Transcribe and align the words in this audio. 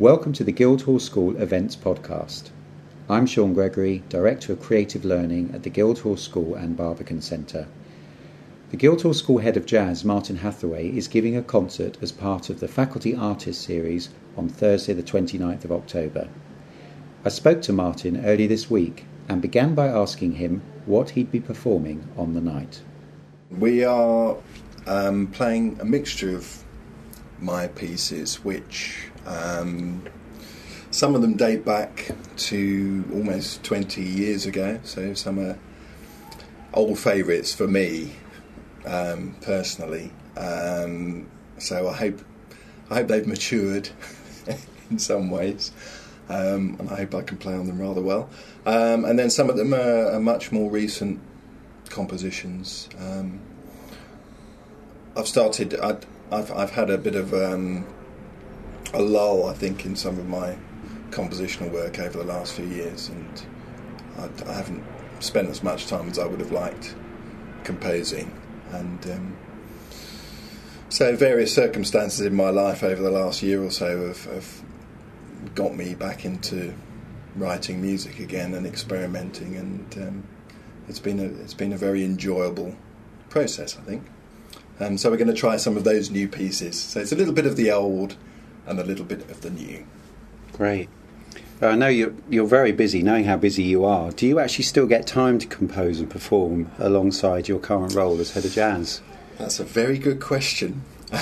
Welcome 0.00 0.32
to 0.32 0.42
the 0.42 0.50
Guildhall 0.50 0.98
School 0.98 1.36
Events 1.36 1.76
Podcast. 1.76 2.50
I'm 3.08 3.26
Sean 3.26 3.54
Gregory, 3.54 4.02
Director 4.08 4.52
of 4.52 4.60
Creative 4.60 5.04
Learning 5.04 5.52
at 5.54 5.62
the 5.62 5.70
Guildhall 5.70 6.16
School 6.16 6.56
and 6.56 6.76
Barbican 6.76 7.20
Centre. 7.20 7.68
The 8.72 8.76
Guildhall 8.76 9.14
School 9.14 9.38
Head 9.38 9.56
of 9.56 9.66
Jazz, 9.66 10.04
Martin 10.04 10.38
Hathaway, 10.38 10.88
is 10.88 11.06
giving 11.06 11.36
a 11.36 11.44
concert 11.44 11.96
as 12.02 12.10
part 12.10 12.50
of 12.50 12.58
the 12.58 12.66
Faculty 12.66 13.14
Artist 13.14 13.62
Series 13.62 14.08
on 14.36 14.48
Thursday, 14.48 14.94
the 14.94 15.02
29th 15.04 15.64
of 15.64 15.70
October. 15.70 16.26
I 17.24 17.28
spoke 17.28 17.62
to 17.62 17.72
Martin 17.72 18.26
early 18.26 18.48
this 18.48 18.68
week 18.68 19.04
and 19.28 19.40
began 19.40 19.76
by 19.76 19.86
asking 19.86 20.32
him 20.32 20.62
what 20.86 21.10
he'd 21.10 21.30
be 21.30 21.38
performing 21.38 22.08
on 22.16 22.34
the 22.34 22.40
night. 22.40 22.82
We 23.48 23.84
are 23.84 24.36
um, 24.88 25.28
playing 25.28 25.78
a 25.80 25.84
mixture 25.84 26.34
of 26.34 26.64
my 27.38 27.68
pieces, 27.68 28.44
which 28.44 29.10
um, 29.26 30.02
some 30.90 31.14
of 31.14 31.22
them 31.22 31.36
date 31.36 31.64
back 31.64 32.10
to 32.36 33.04
almost 33.12 33.64
20 33.64 34.02
years 34.02 34.46
ago, 34.46 34.78
so 34.84 35.14
some 35.14 35.38
are 35.38 35.58
old 36.72 36.98
favourites 36.98 37.54
for 37.54 37.66
me 37.66 38.12
um, 38.86 39.34
personally. 39.40 40.12
Um, 40.36 41.28
so 41.58 41.88
I 41.88 41.94
hope 41.94 42.20
I 42.90 42.96
hope 42.96 43.08
they've 43.08 43.26
matured 43.26 43.88
in 44.90 44.98
some 44.98 45.30
ways, 45.30 45.72
um, 46.28 46.76
and 46.78 46.90
I 46.90 46.96
hope 46.96 47.14
I 47.14 47.22
can 47.22 47.38
play 47.38 47.54
on 47.54 47.66
them 47.66 47.80
rather 47.80 48.02
well. 48.02 48.28
Um, 48.66 49.04
and 49.04 49.18
then 49.18 49.30
some 49.30 49.50
of 49.50 49.56
them 49.56 49.74
are, 49.74 50.12
are 50.12 50.20
much 50.20 50.52
more 50.52 50.70
recent 50.70 51.20
compositions. 51.88 52.88
Um, 52.98 53.40
I've 55.16 55.28
started. 55.28 55.74
i 55.80 55.96
have 56.30 56.50
I've 56.50 56.70
had 56.70 56.90
a 56.90 56.98
bit 56.98 57.14
of 57.14 57.32
um, 57.32 57.86
a 58.94 59.02
lull, 59.02 59.48
I 59.48 59.54
think, 59.54 59.84
in 59.84 59.96
some 59.96 60.18
of 60.18 60.28
my 60.28 60.56
compositional 61.10 61.70
work 61.70 61.98
over 61.98 62.18
the 62.18 62.24
last 62.24 62.54
few 62.54 62.66
years, 62.66 63.08
and 63.08 63.46
I, 64.18 64.50
I 64.50 64.54
haven't 64.54 64.84
spent 65.20 65.48
as 65.48 65.62
much 65.62 65.86
time 65.86 66.08
as 66.10 66.18
I 66.18 66.26
would 66.26 66.40
have 66.40 66.52
liked 66.52 66.94
composing. 67.64 68.32
And 68.72 69.10
um, 69.10 69.36
so, 70.88 71.16
various 71.16 71.54
circumstances 71.54 72.20
in 72.20 72.34
my 72.34 72.50
life 72.50 72.82
over 72.82 73.02
the 73.02 73.10
last 73.10 73.42
year 73.42 73.62
or 73.62 73.70
so 73.70 74.08
have, 74.08 74.24
have 74.24 74.62
got 75.54 75.74
me 75.74 75.94
back 75.94 76.24
into 76.24 76.74
writing 77.36 77.82
music 77.82 78.20
again 78.20 78.54
and 78.54 78.66
experimenting, 78.66 79.56
and 79.56 79.98
um, 79.98 80.24
it's 80.88 81.00
been 81.00 81.18
a 81.18 81.24
it's 81.42 81.54
been 81.54 81.72
a 81.72 81.76
very 81.76 82.04
enjoyable 82.04 82.76
process, 83.28 83.76
I 83.76 83.82
think. 83.82 84.04
Um, 84.80 84.98
so 84.98 85.10
we're 85.10 85.16
going 85.16 85.28
to 85.28 85.34
try 85.34 85.56
some 85.56 85.76
of 85.76 85.84
those 85.84 86.10
new 86.10 86.26
pieces. 86.26 86.80
So 86.80 87.00
it's 87.00 87.12
a 87.12 87.16
little 87.16 87.34
bit 87.34 87.46
of 87.46 87.56
the 87.56 87.70
old 87.70 88.16
and 88.66 88.78
a 88.78 88.84
little 88.84 89.04
bit 89.04 89.30
of 89.30 89.40
the 89.40 89.50
new. 89.50 89.86
Great. 90.52 90.88
I 91.60 91.76
know 91.76 91.88
you're, 91.88 92.12
you're 92.28 92.46
very 92.46 92.72
busy, 92.72 93.02
knowing 93.02 93.24
how 93.24 93.36
busy 93.36 93.62
you 93.62 93.84
are. 93.84 94.10
Do 94.10 94.26
you 94.26 94.38
actually 94.38 94.64
still 94.64 94.86
get 94.86 95.06
time 95.06 95.38
to 95.38 95.46
compose 95.46 96.00
and 96.00 96.10
perform 96.10 96.70
alongside 96.78 97.48
your 97.48 97.58
current 97.58 97.94
role 97.94 98.20
as 98.20 98.32
head 98.32 98.44
of 98.44 98.52
jazz? 98.52 99.00
That's 99.38 99.60
a 99.60 99.64
very 99.64 99.98
good 99.98 100.20
question. 100.20 100.82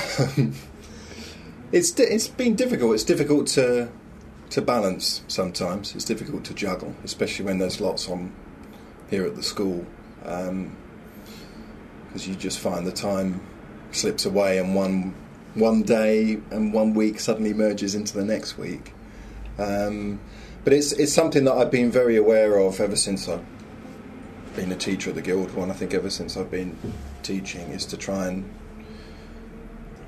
it's, 1.73 1.99
it's 1.99 2.29
been 2.29 2.57
difficult. 2.57 2.95
It's 2.95 3.05
difficult 3.05 3.47
to, 3.49 3.91
to 4.51 4.63
balance 4.63 5.23
sometimes. 5.29 5.95
It's 5.95 6.05
difficult 6.05 6.45
to 6.45 6.55
juggle, 6.55 6.95
especially 7.05 7.45
when 7.45 7.59
there's 7.59 7.81
lots 7.81 8.09
on 8.09 8.33
here 9.11 9.25
at 9.25 9.37
the 9.37 9.43
school. 9.43 9.87
Because 10.21 10.49
um, 10.49 10.77
you 12.15 12.35
just 12.35 12.59
find 12.59 12.87
the 12.87 12.93
time 12.93 13.41
slips 13.91 14.25
away 14.25 14.59
and 14.59 14.75
one 14.75 15.15
one 15.55 15.83
day 15.83 16.39
and 16.51 16.73
one 16.73 16.95
week 16.95 17.21
suddenly 17.21 17.53
merges 17.53 17.95
into 17.95 18.15
the 18.15 18.25
next 18.25 18.57
week. 18.57 18.93
Um, 19.59 20.21
but 20.65 20.73
it's 20.73 20.93
it's 20.93 21.13
something 21.13 21.45
that 21.45 21.55
I've 21.55 21.71
been 21.71 21.91
very 21.91 22.17
aware 22.17 22.59
of 22.59 22.81
ever 22.81 22.97
since 22.97 23.29
I've 23.29 23.45
been 24.55 24.71
a 24.73 24.77
teacher 24.77 25.11
at 25.11 25.17
the 25.17 25.23
Guildhall, 25.23 25.65
and 25.65 25.73
I 25.73 25.75
think 25.75 25.95
ever 25.95 26.11
since 26.11 26.37
I've 26.37 26.51
been 26.51 26.77
teaching 27.23 27.69
is 27.71 27.85
to 27.87 27.97
try 27.97 28.29
and 28.29 28.51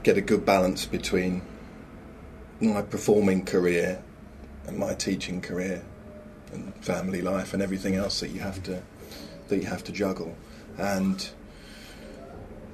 get 0.03 0.17
a 0.17 0.21
good 0.21 0.45
balance 0.45 0.87
between 0.87 1.43
my 2.61 2.83
performing 2.83 3.45
career 3.45 4.03
and 4.67 4.79
my 4.79 4.95
teaching 4.95 5.41
career 5.41 5.83
and 6.53 6.75
family 6.77 7.21
life 7.21 7.53
and 7.53 7.63
everything 7.63 7.95
else 7.95 8.21
that 8.21 8.29
you 8.29 8.41
have 8.41 8.63
to 8.63 8.83
that 9.49 9.57
you 9.57 9.67
have 9.67 9.85
to 9.85 9.93
juggle. 9.93 10.37
And 10.79 11.29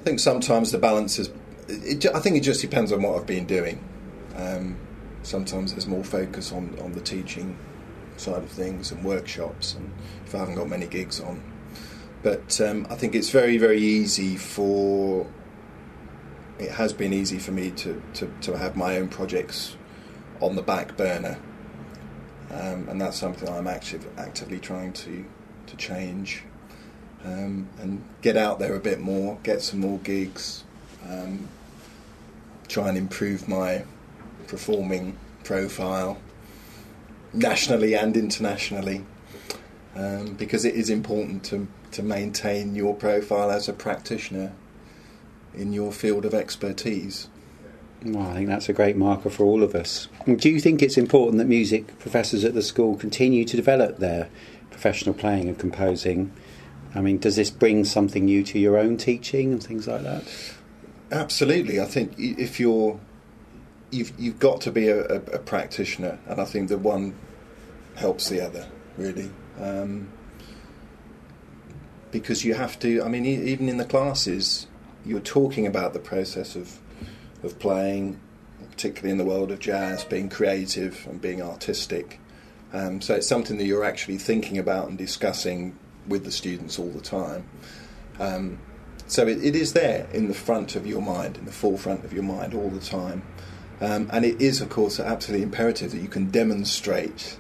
I 0.01 0.05
think 0.05 0.21
sometimes 0.21 0.73
the 0.73 0.79
balance 0.79 1.19
is 1.19 1.31
it, 1.71 2.07
I 2.15 2.21
think 2.21 2.37
it 2.37 2.41
just 2.41 2.61
depends 2.61 2.93
on 2.93 3.03
what 3.03 3.17
I've 3.17 3.27
been 3.27 3.47
doing. 3.47 3.83
Um, 4.37 4.77
sometimes 5.23 5.73
there's 5.73 5.87
more 5.87 6.05
focus 6.05 6.53
on, 6.53 6.79
on 6.81 6.93
the 6.93 7.01
teaching 7.01 7.59
side 8.17 8.43
of 8.43 8.51
things 8.51 8.93
and 8.93 9.05
workshops, 9.05 9.75
and 9.75 9.93
if 10.27 10.35
I 10.35 10.39
haven't 10.39 10.57
got 10.57 10.69
many 10.69 10.87
gigs 10.87 11.21
on. 11.21 11.43
But 12.23 12.61
um, 12.61 12.87
I 12.91 12.95
think 12.95 13.15
it's 13.15 13.31
very, 13.31 13.57
very 13.57 13.81
easy 13.81 14.37
for. 14.37 15.27
It 16.59 16.73
has 16.73 16.93
been 16.93 17.15
easy 17.15 17.39
for 17.39 17.53
me 17.53 17.71
to, 17.71 18.03
to, 18.15 18.31
to 18.43 18.59
have 18.59 18.77
my 18.77 18.99
own 18.99 19.09
projects 19.09 19.77
on 20.43 20.57
the 20.57 20.63
back 20.63 20.95
burner, 20.99 21.39
um, 22.51 22.87
and 22.91 23.01
that's 23.01 23.17
something 23.17 23.49
I'm 23.49 23.67
active, 23.67 24.07
actively 24.19 24.59
trying 24.59 24.93
to 24.93 25.25
to 25.67 25.77
change 25.77 26.43
um, 27.25 27.69
and 27.79 28.03
get 28.23 28.37
out 28.37 28.59
there 28.59 28.75
a 28.75 28.81
bit 28.81 29.01
more, 29.01 29.39
get 29.43 29.63
some 29.63 29.81
more 29.81 29.99
gigs, 29.99 30.65
um, 31.09 31.49
try 32.71 32.89
and 32.89 32.97
improve 32.97 33.49
my 33.49 33.85
performing 34.47 35.17
profile 35.45 36.19
nationally 37.33 37.95
and 37.95 38.17
internationally 38.17 39.05
um, 39.97 40.35
because 40.35 40.65
it 40.65 40.75
is 40.75 40.89
important 40.89 41.45
to, 41.45 41.67
to 41.91 42.03
maintain 42.03 42.75
your 42.75 42.95
profile 42.95 43.51
as 43.51 43.69
a 43.69 43.73
practitioner 43.73 44.53
in 45.55 45.73
your 45.73 45.91
field 45.91 46.25
of 46.25 46.33
expertise. 46.33 47.29
Well, 48.05 48.29
I 48.29 48.35
think 48.35 48.47
that's 48.47 48.69
a 48.69 48.73
great 48.73 48.97
marker 48.97 49.29
for 49.29 49.45
all 49.45 49.63
of 49.63 49.75
us. 49.75 50.09
Do 50.25 50.49
you 50.49 50.61
think 50.61 50.81
it's 50.81 50.97
important 50.97 51.39
that 51.39 51.49
music 51.49 51.99
professors 51.99 52.45
at 52.45 52.55
the 52.55 52.63
school 52.63 52.97
continue 52.97 53.45
to 53.45 53.57
develop 53.57 53.99
their 53.99 54.31
professional 54.71 55.15
playing 55.15 55.49
and 55.49 55.59
composing? 55.59 56.33
I 56.95 57.01
mean, 57.01 57.19
does 57.19 57.37
this 57.37 57.51
bring 57.51 57.85
something 57.85 58.25
new 58.25 58.43
to 58.45 58.59
your 58.59 58.79
own 58.79 58.97
teaching 58.97 59.53
and 59.53 59.63
things 59.63 59.87
like 59.87 60.03
that? 60.03 60.25
Absolutely, 61.13 61.81
I 61.81 61.87
think 61.87 62.15
if 62.19 62.61
you're 62.61 63.01
you've 63.91 64.13
you've 64.19 64.39
got 64.39 64.61
to 64.63 64.71
be 64.71 64.89
a, 64.89 65.05
a, 65.07 65.17
a 65.17 65.39
practitioner, 65.39 66.19
and 66.27 66.41
I 66.41 66.45
think 66.45 66.69
that 66.69 66.79
one 66.79 67.15
helps 67.97 68.29
the 68.29 68.45
other 68.45 68.69
really. 68.97 69.31
Um, 69.59 70.09
because 72.11 72.45
you 72.45 72.55
have 72.55 72.79
to. 72.81 73.03
I 73.03 73.09
mean, 73.09 73.25
even 73.25 73.69
in 73.69 73.77
the 73.77 73.85
classes, 73.85 74.67
you're 75.05 75.21
talking 75.21 75.67
about 75.67 75.93
the 75.93 76.01
process 76.01 76.57
of 76.57 76.79
of 77.43 77.59
playing, 77.59 78.21
particularly 78.71 79.11
in 79.11 79.19
the 79.19 79.25
world 79.25 79.51
of 79.51 79.59
jazz, 79.59 80.05
being 80.05 80.29
creative 80.29 81.07
and 81.09 81.21
being 81.21 81.41
artistic. 81.43 82.21
Um, 82.73 83.01
so 83.01 83.15
it's 83.15 83.27
something 83.27 83.59
that 83.59 83.65
you're 83.65 83.85
actually 83.85 84.19
thinking 84.19 84.59
about 84.59 84.89
and 84.89 84.97
discussing 84.97 85.77
with 86.07 86.25
the 86.25 86.31
students 86.31 86.79
all 86.79 86.91
the 86.91 87.01
time. 87.01 87.49
Um, 88.19 88.59
so 89.11 89.27
it, 89.27 89.43
it 89.45 89.57
is 89.57 89.73
there 89.73 90.07
in 90.13 90.29
the 90.29 90.35
front 90.35 90.77
of 90.77 90.87
your 90.87 91.03
mind, 91.03 91.37
in 91.37 91.45
the 91.45 91.53
forefront 91.53 92.05
of 92.05 92.13
your 92.13 92.23
mind 92.23 92.55
all 92.55 92.71
the 92.71 92.81
time. 92.81 93.23
Um, 93.81 94.09
and 94.13 94.25
it 94.25 94.41
is, 94.41 94.61
of 94.61 94.69
course, 94.69 95.01
absolutely 95.01 95.43
imperative 95.43 95.91
that 95.91 96.01
you 96.01 96.07
can 96.07 96.31
demonstrate 96.31 97.37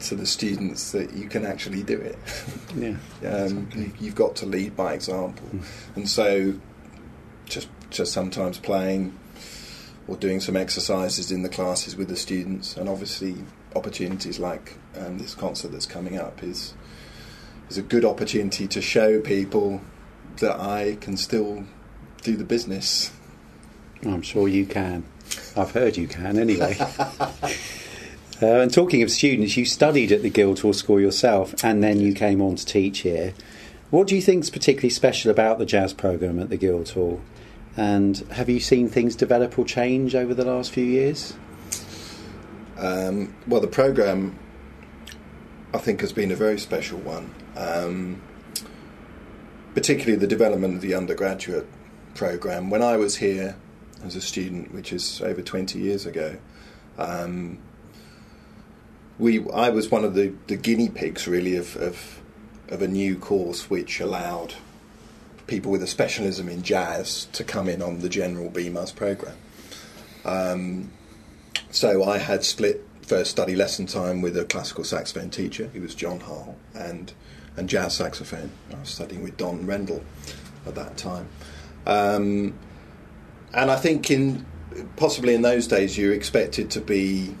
to 0.00 0.16
the 0.16 0.26
students 0.26 0.90
that 0.90 1.12
you 1.12 1.28
can 1.28 1.46
actually 1.46 1.82
do 1.82 1.98
it. 1.98 2.18
Yeah, 2.76 2.96
um, 3.22 3.68
exactly. 3.70 3.92
You've 3.98 4.14
got 4.14 4.36
to 4.36 4.46
lead 4.46 4.76
by 4.76 4.92
example, 4.92 5.46
mm. 5.48 5.64
and 5.96 6.08
so 6.08 6.54
just 7.46 7.68
just 7.88 8.12
sometimes 8.12 8.58
playing 8.58 9.18
or 10.06 10.16
doing 10.16 10.38
some 10.38 10.54
exercises 10.54 11.32
in 11.32 11.42
the 11.42 11.48
classes 11.48 11.96
with 11.96 12.08
the 12.08 12.16
students, 12.16 12.76
and 12.76 12.88
obviously 12.88 13.36
opportunities 13.74 14.38
like 14.38 14.76
um, 14.98 15.16
this 15.16 15.34
concert 15.34 15.72
that's 15.72 15.86
coming 15.86 16.18
up 16.18 16.42
is 16.42 16.74
is 17.70 17.78
a 17.78 17.82
good 17.82 18.04
opportunity 18.04 18.68
to 18.68 18.82
show 18.82 19.18
people 19.18 19.80
that 20.40 20.60
I 20.60 20.96
can 21.00 21.16
still 21.16 21.64
do 22.22 22.36
the 22.36 22.44
business. 22.44 23.12
I'm 24.04 24.22
sure 24.22 24.48
you 24.48 24.66
can. 24.66 25.04
I've 25.56 25.72
heard 25.72 25.96
you 25.96 26.06
can 26.06 26.38
anyway. 26.38 26.76
uh, 26.80 27.50
and 28.40 28.72
talking 28.72 29.02
of 29.02 29.10
students, 29.10 29.56
you 29.56 29.64
studied 29.64 30.12
at 30.12 30.22
the 30.22 30.30
Guildhall 30.30 30.72
School 30.72 31.00
yourself 31.00 31.54
and 31.64 31.82
then 31.82 32.00
you 32.00 32.14
came 32.14 32.40
on 32.40 32.56
to 32.56 32.64
teach 32.64 33.00
here. 33.00 33.34
What 33.90 34.06
do 34.06 34.14
you 34.14 34.22
think 34.22 34.44
is 34.44 34.50
particularly 34.50 34.90
special 34.90 35.30
about 35.30 35.58
the 35.58 35.66
jazz 35.66 35.92
programme 35.92 36.38
at 36.38 36.50
the 36.50 36.56
Guildhall? 36.56 37.20
And 37.76 38.18
have 38.32 38.48
you 38.48 38.60
seen 38.60 38.88
things 38.88 39.16
develop 39.16 39.58
or 39.58 39.64
change 39.64 40.14
over 40.14 40.34
the 40.34 40.44
last 40.44 40.72
few 40.72 40.84
years? 40.84 41.34
Um, 42.76 43.34
well, 43.46 43.60
the 43.60 43.68
programme, 43.68 44.38
I 45.72 45.78
think, 45.78 46.00
has 46.00 46.12
been 46.12 46.30
a 46.30 46.36
very 46.36 46.58
special 46.58 46.98
one. 46.98 47.34
Um, 47.56 48.20
particularly 49.74 50.16
the 50.16 50.26
development 50.26 50.74
of 50.74 50.80
the 50.80 50.94
undergraduate 50.94 51.66
program. 52.14 52.70
When 52.70 52.82
I 52.82 52.96
was 52.96 53.16
here 53.16 53.56
as 54.04 54.16
a 54.16 54.20
student, 54.20 54.72
which 54.72 54.92
is 54.92 55.20
over 55.22 55.42
20 55.42 55.78
years 55.78 56.06
ago, 56.06 56.38
Um, 56.98 57.58
we, 59.18 59.48
I 59.50 59.70
was 59.70 59.90
one 59.90 60.04
of 60.04 60.14
the, 60.14 60.34
the 60.48 60.56
guinea 60.56 60.88
pigs, 60.88 61.26
really, 61.26 61.56
of, 61.56 61.76
of, 61.76 62.20
of 62.68 62.82
a 62.82 62.88
new 62.88 63.16
course 63.16 63.70
which 63.70 64.00
allowed 64.00 64.54
people 65.46 65.72
with 65.72 65.82
a 65.82 65.86
specialism 65.86 66.48
in 66.48 66.62
jazz 66.62 67.26
to 67.32 67.42
come 67.42 67.68
in 67.68 67.80
on 67.80 68.00
the 68.00 68.08
general 68.08 68.50
BMUS 68.50 68.94
program. 68.94 69.36
Um, 70.24 70.90
so 71.70 72.04
I 72.04 72.18
had 72.18 72.44
split 72.44 72.86
first 73.02 73.30
study 73.30 73.56
lesson 73.56 73.86
time 73.86 74.20
with 74.20 74.36
a 74.36 74.44
classical 74.44 74.84
saxophone 74.84 75.30
teacher. 75.30 75.70
He 75.72 75.80
was 75.80 75.94
John 75.94 76.20
Hall, 76.20 76.56
and 76.74 77.12
and 77.58 77.68
jazz 77.68 77.96
saxophone. 77.96 78.50
I 78.72 78.80
was 78.80 78.88
studying 78.88 79.22
with 79.22 79.36
Don 79.36 79.66
Rendell 79.66 80.02
at 80.66 80.74
that 80.76 80.96
time. 80.96 81.28
Um, 81.86 82.54
and 83.52 83.70
I 83.70 83.76
think 83.76 84.10
in 84.10 84.46
possibly 84.96 85.34
in 85.34 85.42
those 85.42 85.66
days 85.66 85.96
you 85.96 86.12
expected 86.12 86.70
to 86.70 86.80
be 86.80 87.34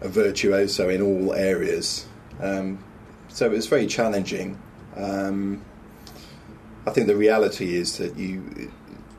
a 0.00 0.08
virtuoso 0.08 0.88
in 0.88 1.02
all 1.02 1.34
areas. 1.34 2.06
Um, 2.40 2.82
so 3.28 3.46
it 3.46 3.52
was 3.52 3.66
very 3.66 3.86
challenging. 3.86 4.60
Um, 4.96 5.64
I 6.86 6.90
think 6.90 7.06
the 7.06 7.16
reality 7.16 7.74
is 7.74 7.98
that 7.98 8.16
you, 8.16 8.72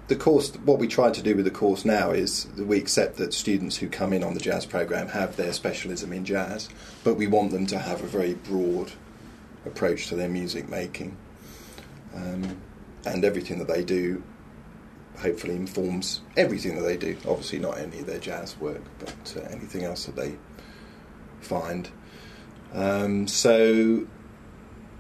the 0.08 0.16
course, 0.16 0.52
what 0.66 0.80
we 0.80 0.88
try 0.88 1.12
to 1.12 1.22
do 1.22 1.36
with 1.36 1.46
the 1.46 1.52
course 1.52 1.86
now 1.86 2.12
is 2.12 2.48
we 2.58 2.78
accept 2.78 3.18
that 3.18 3.34
students 3.34 3.78
who 3.78 3.88
come 3.88 4.14
in 4.14 4.24
on 4.24 4.34
the 4.34 4.40
jazz 4.40 4.66
program 4.66 5.10
have 5.10 5.36
their 5.36 5.54
specialism 5.54 6.12
in 6.12 6.26
jazz, 6.26 6.70
but 7.04 7.16
we 7.16 7.28
want 7.28 7.52
them 7.52 7.68
to 7.68 7.80
have 7.80 8.02
a 8.02 8.08
very 8.08 8.34
broad 8.34 8.94
approach 9.66 10.08
to 10.08 10.16
their 10.16 10.30
music 10.30 10.70
making. 10.70 11.18
Um, 12.16 12.62
and 13.06 13.26
everything 13.26 13.60
that 13.60 13.68
they 13.68 13.84
do 13.84 14.24
hopefully 15.18 15.56
informs 15.56 16.22
everything 16.36 16.76
that 16.76 16.82
they 16.82 16.98
do. 16.98 17.18
Obviously, 17.28 17.60
not 17.60 17.80
only 17.80 18.02
their 18.02 18.20
jazz 18.20 18.58
work, 18.60 18.82
but 19.00 19.38
uh, 19.38 19.48
anything 19.52 19.84
else 19.84 20.06
that 20.06 20.16
they 20.16 20.36
find. 21.40 21.90
Um, 22.74 23.28
so 23.28 24.08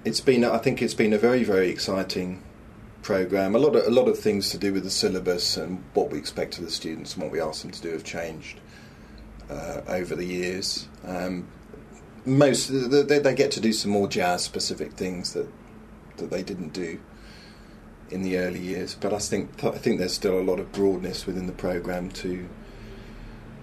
it's 0.03 0.21
been, 0.21 0.43
I 0.43 0.57
think, 0.57 0.81
it's 0.81 0.93
been 0.93 1.13
a 1.13 1.17
very, 1.17 1.43
very 1.43 1.69
exciting 1.69 2.43
program. 3.01 3.55
A 3.55 3.59
lot 3.59 3.75
of 3.75 3.85
a 3.87 3.89
lot 3.89 4.07
of 4.07 4.19
things 4.19 4.49
to 4.49 4.57
do 4.57 4.73
with 4.73 4.83
the 4.83 4.89
syllabus 4.89 5.57
and 5.57 5.83
what 5.93 6.11
we 6.11 6.17
expect 6.17 6.57
of 6.57 6.65
the 6.65 6.71
students 6.71 7.13
and 7.13 7.23
what 7.23 7.31
we 7.31 7.41
ask 7.41 7.63
them 7.63 7.71
to 7.71 7.81
do 7.81 7.91
have 7.91 8.03
changed 8.03 8.59
uh, 9.49 9.81
over 9.87 10.15
the 10.15 10.25
years. 10.25 10.87
Um, 11.05 11.47
most 12.25 12.67
they, 12.67 13.19
they 13.19 13.35
get 13.35 13.51
to 13.51 13.59
do 13.59 13.73
some 13.73 13.91
more 13.91 14.07
jazz 14.07 14.43
specific 14.43 14.93
things 14.93 15.33
that 15.33 15.47
that 16.17 16.29
they 16.29 16.43
didn't 16.43 16.73
do 16.73 16.99
in 18.09 18.21
the 18.21 18.37
early 18.37 18.59
years. 18.59 18.95
But 18.95 19.13
I 19.13 19.19
think 19.19 19.63
I 19.63 19.71
think 19.71 19.99
there's 19.99 20.13
still 20.13 20.39
a 20.39 20.41
lot 20.43 20.59
of 20.59 20.71
broadness 20.71 21.25
within 21.25 21.47
the 21.47 21.53
program 21.53 22.09
to 22.11 22.47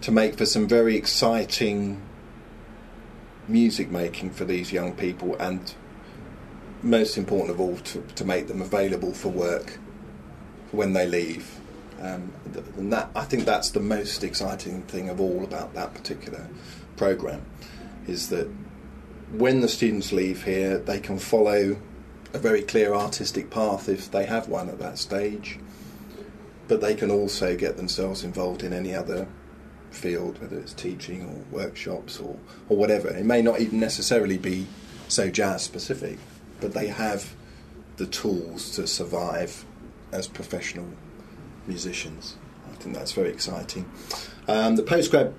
to 0.01 0.13
make 0.13 0.37
for 0.37 0.47
some 0.47 0.67
very 0.69 0.97
exciting 0.97 2.01
music 3.47 3.91
making 3.91 4.31
for 4.31 4.45
these 4.45 4.73
young 4.73 4.93
people, 4.93 5.37
and 5.37 5.75
most 6.83 7.17
important 7.17 7.51
of 7.51 7.61
all, 7.61 7.77
to, 7.77 8.03
to 8.15 8.25
make 8.25 8.47
them 8.47 8.61
available 8.61 9.13
for 9.13 9.31
work 9.31 9.79
when 10.71 10.93
they 10.93 11.07
leave. 11.07 11.59
Um, 12.01 12.33
and 12.77 12.93
that 12.93 13.11
I 13.17 13.25
think 13.25 13.45
that's 13.45 13.71
the 13.71 13.81
most 13.81 14.23
exciting 14.23 14.83
thing 14.83 15.09
of 15.09 15.21
all 15.21 15.43
about 15.43 15.75
that 15.75 15.95
particular 15.95 16.47
program 16.97 17.45
is 18.09 18.29
that 18.31 18.49
when 19.33 19.61
the 19.61 19.69
students 19.69 20.13
leave 20.13 20.45
here, 20.45 20.79
they 20.79 20.99
can 20.99 21.19
follow 21.19 21.77
a 22.33 22.39
very 22.39 22.63
clear 22.63 22.95
artistic 22.95 23.51
path 23.51 23.89
if 23.89 24.11
they 24.11 24.27
have 24.27 24.49
one 24.49 24.69
at 24.69 24.79
that 24.79 24.99
stage, 24.99 25.59
but 26.67 26.81
they 26.81 26.95
can 26.95 27.11
also 27.11 27.57
get 27.57 27.77
themselves 27.77 28.25
involved 28.25 28.63
in 28.63 28.73
any 28.73 28.95
other 28.95 29.27
field, 29.91 30.41
whether 30.41 30.59
it's 30.59 30.75
teaching 30.75 31.23
or 31.25 31.59
workshops 31.59 32.21
or, 32.21 32.37
or 32.69 32.77
whatever. 32.77 33.09
It 33.09 33.25
may 33.25 33.43
not 33.43 33.61
even 33.61 33.81
necessarily 33.81 34.39
be 34.39 34.67
so 35.09 35.31
jazz 35.31 35.63
specific, 35.63 36.19
but 36.61 36.75
they 36.75 36.89
have 36.89 37.35
the 37.97 38.07
tools 38.07 38.71
to 38.77 38.87
survive 38.87 39.65
as 40.13 40.29
professional 40.29 40.89
musicians. 41.67 42.37
I 42.71 42.75
think 42.77 42.95
that's 42.95 43.13
very 43.13 43.31
exciting. 43.31 43.91
Um, 44.47 44.77
the 44.77 44.83
postgrad 44.83 45.33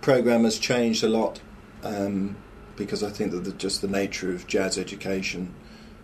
program 0.00 0.44
has 0.44 0.58
changed 0.58 1.02
a 1.02 1.08
lot 1.08 1.40
um, 1.84 2.36
because 2.74 3.04
I 3.04 3.10
think 3.10 3.30
that 3.30 3.44
the, 3.44 3.52
just 3.52 3.82
the 3.82 3.88
nature 3.88 4.32
of 4.32 4.48
jazz 4.48 4.76
education 4.76 5.54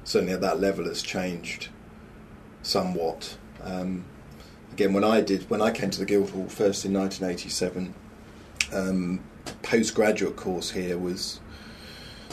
certainly 0.04 0.32
at 0.32 0.40
that 0.40 0.60
level 0.60 0.84
has 0.84 1.02
changed 1.02 1.68
somewhat. 2.62 3.36
Um, 3.62 4.04
again, 4.72 4.92
when 4.92 5.04
I 5.04 5.20
did, 5.20 5.48
when 5.50 5.62
I 5.62 5.70
came 5.70 5.90
to 5.90 5.98
the 5.98 6.06
Guildhall 6.06 6.48
first 6.48 6.84
in 6.84 6.92
1987, 6.92 7.94
um, 8.72 9.20
postgraduate 9.62 10.36
course 10.36 10.70
here 10.70 10.98
was 10.98 11.40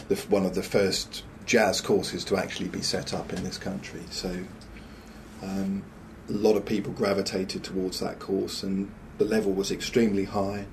the, 0.07 0.15
one 0.29 0.45
of 0.45 0.55
the 0.55 0.63
first 0.63 1.23
jazz 1.45 1.81
courses 1.81 2.23
to 2.25 2.37
actually 2.37 2.69
be 2.69 2.81
set 2.81 3.13
up 3.13 3.33
in 3.33 3.43
this 3.43 3.57
country. 3.57 4.01
So 4.09 4.43
um, 5.41 5.83
a 6.29 6.33
lot 6.33 6.55
of 6.55 6.65
people 6.65 6.93
gravitated 6.93 7.63
towards 7.63 7.99
that 7.99 8.19
course, 8.19 8.63
and 8.63 8.91
the 9.17 9.25
level 9.25 9.53
was 9.53 9.71
extremely 9.71 10.25
high. 10.25 10.65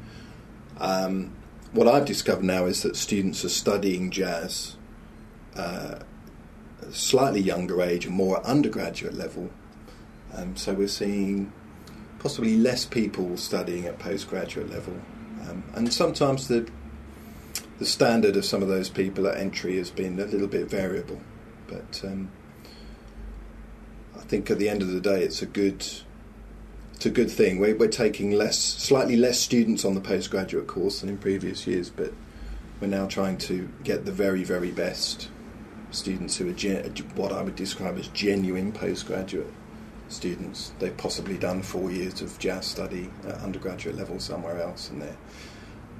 Um, 0.79 1.33
what 1.75 1.89
I've 1.89 2.05
discovered 2.05 2.45
now 2.45 2.67
is 2.67 2.83
that 2.83 2.97
students 2.97 3.45
are 3.45 3.49
studying 3.49 4.11
jazz 4.11 4.77
uh, 5.57 5.99
slightly 6.93 7.41
younger 7.41 7.83
age 7.83 8.07
and 8.07 8.15
more 8.15 8.45
undergraduate 8.47 9.15
level. 9.15 9.51
Um, 10.33 10.57
so 10.57 10.73
we're 10.73 10.89
seeing 10.89 11.53
possibly 12.21 12.57
less 12.57 12.85
people 12.85 13.37
studying 13.37 13.87
at 13.87 13.99
postgraduate 13.99 14.71
level, 14.71 14.95
um, 15.49 15.65
and 15.75 15.93
sometimes 15.93 16.49
the 16.49 16.69
the 17.79 17.87
standard 17.87 18.37
of 18.37 18.45
some 18.45 18.63
of 18.63 18.69
those 18.69 18.89
people 18.89 19.27
at 19.27 19.37
entry 19.37 19.77
has 19.79 19.91
been 19.91 20.19
a 20.21 20.25
little 20.25 20.47
bit 20.47 20.71
variable. 20.71 21.21
But 21.67 22.03
um, 22.05 22.31
I 24.17 24.21
think 24.21 24.49
at 24.51 24.59
the 24.59 24.69
end 24.69 24.81
of 24.81 24.89
the 24.89 25.01
day, 25.01 25.23
it's 25.23 25.43
a 25.43 25.47
good 25.47 25.85
it's 26.95 27.07
a 27.07 27.11
good 27.11 27.31
thing. 27.31 27.59
We're, 27.59 27.77
we're 27.77 27.89
taking 27.89 28.33
less, 28.33 28.59
slightly 28.59 29.17
less 29.17 29.41
students 29.41 29.85
on 29.85 29.95
the 29.95 30.01
postgraduate 30.01 30.67
course 30.67 31.01
than 31.01 31.09
in 31.09 31.19
previous 31.19 31.67
years, 31.67 31.91
but 31.91 32.13
we're 32.81 32.89
now 32.89 33.07
trying 33.07 33.39
to 33.39 33.69
get 33.83 34.05
the 34.05 34.13
very, 34.13 34.45
very 34.45 34.71
best 34.71 35.29
students 35.91 36.37
who 36.37 36.49
are 36.49 36.53
gen- 36.53 36.85
what 37.15 37.33
I 37.33 37.43
would 37.43 37.57
describe 37.57 37.99
as 37.99 38.09
genuine 38.09 38.73
postgraduate 38.73 39.53
students. 40.09 40.73
They've 40.79 40.97
possibly 40.97 41.39
done 41.39 41.63
four 41.63 41.91
years 41.91 42.21
of 42.21 42.39
jazz 42.39 42.67
study 42.67 43.11
at 43.27 43.37
undergraduate 43.37 43.97
level 43.97 44.19
somewhere 44.21 44.61
else, 44.61 44.91
and 44.91 45.03
they're 45.03 45.17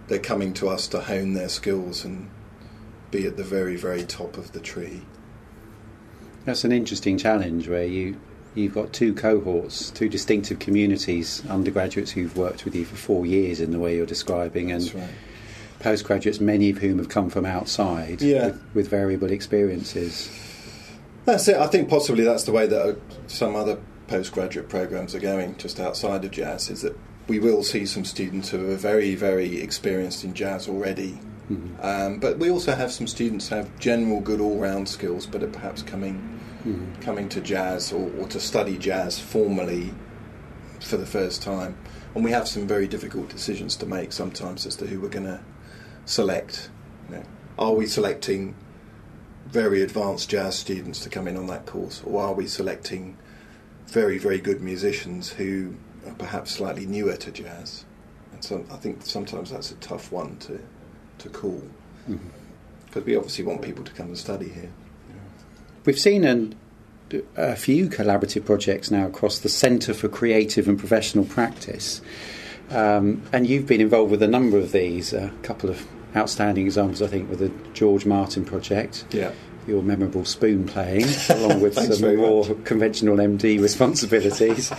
they're 0.07 0.19
coming 0.19 0.53
to 0.55 0.69
us 0.69 0.87
to 0.89 1.01
hone 1.01 1.33
their 1.33 1.49
skills 1.49 2.05
and 2.05 2.29
be 3.11 3.27
at 3.27 3.37
the 3.37 3.45
very, 3.45 3.77
very 3.77 4.05
top 4.05 4.37
of 4.37 4.53
the 4.53 4.61
tree. 4.61 5.03
That's 6.45 6.65
an 6.65 6.73
interesting 6.73 7.17
challenge 7.17 7.69
where 7.69 7.87
you 7.87 8.21
you've 8.55 8.75
got 8.75 8.93
two 8.93 9.15
cohorts, 9.15 9.91
two 9.91 10.09
distinctive 10.09 10.59
communities, 10.59 11.45
undergraduates 11.49 12.13
who've 12.13 12.37
worked 12.37 12.65
with 12.65 12.75
you 12.75 12.85
for 12.85 12.97
four 12.97 13.27
years 13.27 13.61
in 13.61 13.71
the 13.71 13.79
way 13.79 13.97
you're 13.97 14.07
describing, 14.07 14.73
and 14.73 14.95
right 14.95 15.11
postgraduates, 15.85 16.41
many 16.41 16.71
of 16.71 16.79
whom 16.79 16.97
have 16.99 17.11
come 17.11 17.29
from 17.29 17.45
outside 17.45 18.23
yeah. 18.23 18.47
with, 18.47 18.75
with, 18.75 18.89
variable 18.89 19.31
experiences. 19.31 20.31
That's 21.27 21.47
it. 21.47 21.57
I 21.57 21.67
think 21.67 21.91
possibly 21.91 22.25
that's 22.25 22.45
the 22.45 22.53
way 22.53 22.67
that 22.67 22.81
uh, 22.81 22.95
some 23.27 23.55
other 23.55 23.79
postgraduate 24.09 24.71
programs 24.71 25.15
are 25.15 25.21
going, 25.21 25.57
just 25.57 25.79
outside 25.79 26.25
of 26.25 26.31
jazz, 26.31 26.71
is 26.71 26.81
that 26.83 26.97
we 27.29 27.39
will 27.39 27.63
see 27.63 27.85
some 27.85 28.05
students 28.05 28.49
who 28.49 28.71
are 28.71 28.77
very, 28.77 29.15
very 29.15 29.61
experienced 29.61 30.25
in 30.25 30.33
jazz 30.35 30.69
already. 30.69 31.19
Mm-hmm. 31.51 31.85
Um, 31.85 32.19
but 32.19 32.39
we 32.39 32.51
also 32.51 32.75
have 32.75 32.91
some 32.91 33.07
students 33.07 33.49
who 33.49 33.57
have 33.57 33.79
general 33.79 34.21
good 34.21 34.41
all-round 34.41 34.89
skills, 34.89 35.27
but 35.27 35.43
are 35.43 35.49
perhaps 35.49 35.83
coming 35.83 36.41
mm-hmm. 36.67 37.01
coming 37.01 37.29
to 37.31 37.41
jazz 37.41 37.93
or, 37.93 38.11
or 38.19 38.29
to 38.29 38.41
study 38.41 38.79
jazz 38.79 39.19
formally 39.19 39.93
for 40.81 40.97
the 40.97 41.07
first 41.07 41.43
time. 41.43 41.77
And 42.15 42.25
we 42.25 42.31
have 42.31 42.47
some 42.47 42.67
very 42.67 42.87
difficult 42.87 43.29
decisions 43.29 43.77
to 43.77 43.87
make 43.87 44.13
sometimes 44.13 44.67
as 44.67 44.77
to 44.77 44.87
who 44.87 45.01
we're 45.01 45.09
going 45.09 45.27
to 45.27 45.41
select? 46.05 46.71
You 47.09 47.17
know, 47.17 47.23
are 47.59 47.75
we 47.75 47.87
selecting 47.87 48.55
very 49.47 49.83
advanced 49.83 50.31
jazz 50.31 50.57
students 50.57 51.01
to 51.01 51.11
come 51.11 51.29
in 51.29 51.37
on 51.37 51.47
that 51.47 51.67
course, 51.67 52.03
or 52.05 52.23
are 52.23 52.35
we 52.35 52.47
selecting 52.47 53.17
very, 53.87 54.19
very 54.19 54.39
good 54.39 54.61
musicians 54.61 55.31
who 55.31 55.75
are 56.07 56.15
perhaps 56.15 56.53
slightly 56.53 56.87
newer 56.87 57.17
to 57.17 57.31
jazz? 57.31 57.85
And 58.33 58.43
so 58.43 58.65
I 58.71 58.77
think 58.77 59.05
sometimes 59.05 59.51
that's 59.51 59.71
a 59.71 59.77
tough 59.77 60.11
one 60.11 60.37
to, 60.39 60.61
to 61.19 61.29
call, 61.29 61.63
because 62.07 62.21
mm-hmm. 62.21 63.05
we 63.05 63.17
obviously 63.17 63.45
want 63.45 63.63
people 63.63 63.85
to 63.85 63.93
come 63.93 64.07
and 64.09 64.19
study 64.19 64.49
here. 64.49 64.73
We've 65.85 65.99
seen 65.99 66.25
an, 66.25 66.55
a 67.37 67.57
few 67.57 67.89
collaborative 67.89 68.45
projects 68.47 68.91
now 68.91 69.07
across 69.07 69.39
the 69.39 69.49
Centre 69.49 69.93
for 69.93 70.09
Creative 70.09 70.67
and 70.67 70.79
Professional 70.79 71.25
Practice. 71.25 72.01
Um, 72.71 73.23
and 73.33 73.47
you've 73.47 73.67
been 73.67 73.83
involved 73.83 74.11
with 74.11 74.23
a 74.23 74.29
number 74.29 74.57
of 74.59 74.73
these, 74.73 75.13
a 75.13 75.31
couple 75.43 75.69
of 75.69 75.87
outstanding 76.17 76.65
examples, 76.65 77.03
I 77.03 77.09
think, 77.09 77.29
with 77.29 77.41
the 77.41 77.53
George 77.75 78.07
Martin 78.07 78.45
project. 78.45 79.05
Yeah. 79.11 79.33
your 79.67 79.83
memorable 79.83 80.25
spoon 80.25 80.67
playing, 80.67 81.07
along 81.31 81.61
with 81.61 81.75
some 81.95 82.17
more 82.17 82.47
much. 82.47 82.65
conventional 82.65 83.17
MD 83.17 83.61
responsibilities, 83.61 84.73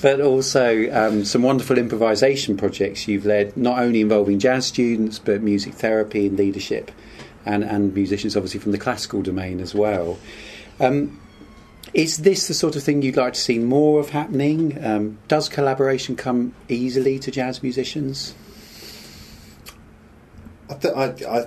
but 0.00 0.20
also 0.20 0.90
um, 0.90 1.24
some 1.24 1.42
wonderful 1.42 1.78
improvisation 1.78 2.56
projects 2.56 3.06
you've 3.08 3.26
led, 3.26 3.56
not 3.56 3.78
only 3.78 4.00
involving 4.00 4.38
jazz 4.38 4.66
students, 4.66 5.18
but 5.18 5.42
music 5.42 5.74
therapy 5.74 6.26
and 6.26 6.38
leadership, 6.38 6.90
and, 7.44 7.64
and 7.64 7.94
musicians 7.94 8.36
obviously 8.36 8.60
from 8.60 8.72
the 8.72 8.78
classical 8.78 9.22
domain 9.22 9.60
as 9.60 9.74
well. 9.74 10.18
Um, 10.80 11.20
is 11.94 12.18
this 12.18 12.48
the 12.48 12.54
sort 12.54 12.76
of 12.76 12.82
thing 12.82 13.02
you'd 13.02 13.16
like 13.16 13.34
to 13.34 13.40
see 13.40 13.58
more 13.58 14.00
of 14.00 14.10
happening? 14.10 14.82
Um, 14.84 15.18
does 15.28 15.48
collaboration 15.48 16.16
come 16.16 16.54
easily 16.68 17.18
to 17.18 17.30
jazz 17.30 17.62
musicians? 17.62 18.34
I, 20.70 20.74
th- 20.74 20.94
I, 20.94 21.04
I, 21.28 21.46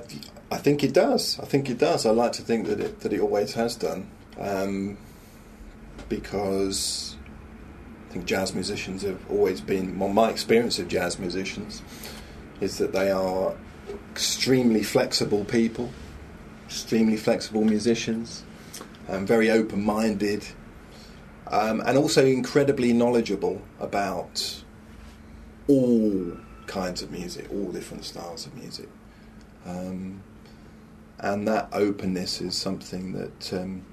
I 0.51 0.57
think 0.57 0.83
it 0.83 0.93
does. 0.93 1.39
I 1.39 1.45
think 1.45 1.69
it 1.69 1.79
does. 1.79 2.05
I 2.05 2.11
like 2.11 2.33
to 2.33 2.43
think 2.43 2.67
that 2.67 2.79
it 2.79 2.99
that 2.99 3.11
it 3.11 3.19
always 3.19 3.53
has 3.55 3.75
done, 3.75 4.07
um, 4.39 4.97
because 6.09 7.15
I 8.09 8.13
think 8.13 8.25
jazz 8.25 8.53
musicians 8.53 9.01
have 9.01 9.19
always 9.31 9.61
been. 9.61 9.97
Well, 9.97 10.09
my 10.09 10.29
experience 10.29 10.77
of 10.77 10.87
jazz 10.87 11.17
musicians 11.17 11.81
is 12.61 12.77
that 12.77 12.93
they 12.93 13.09
are 13.09 13.55
extremely 14.11 14.83
flexible 14.83 15.45
people, 15.45 15.91
extremely 16.65 17.17
flexible 17.17 17.63
musicians, 17.63 18.43
um, 19.07 19.25
very 19.25 19.51
open-minded, 19.51 20.45
um, 21.47 21.81
and 21.85 21.97
also 21.97 22.25
incredibly 22.25 22.93
knowledgeable 22.93 23.61
about 23.79 24.63
all 25.67 26.37
kinds 26.67 27.01
of 27.01 27.11
music, 27.11 27.47
all 27.51 27.71
different 27.71 28.03
styles 28.03 28.45
of 28.45 28.55
music. 28.55 28.89
Um, 29.65 30.23
and 31.19 31.47
that 31.47 31.69
openness 31.71 32.41
is 32.41 32.55
something 32.55 33.13
that 33.13 33.53
um, 33.53 33.85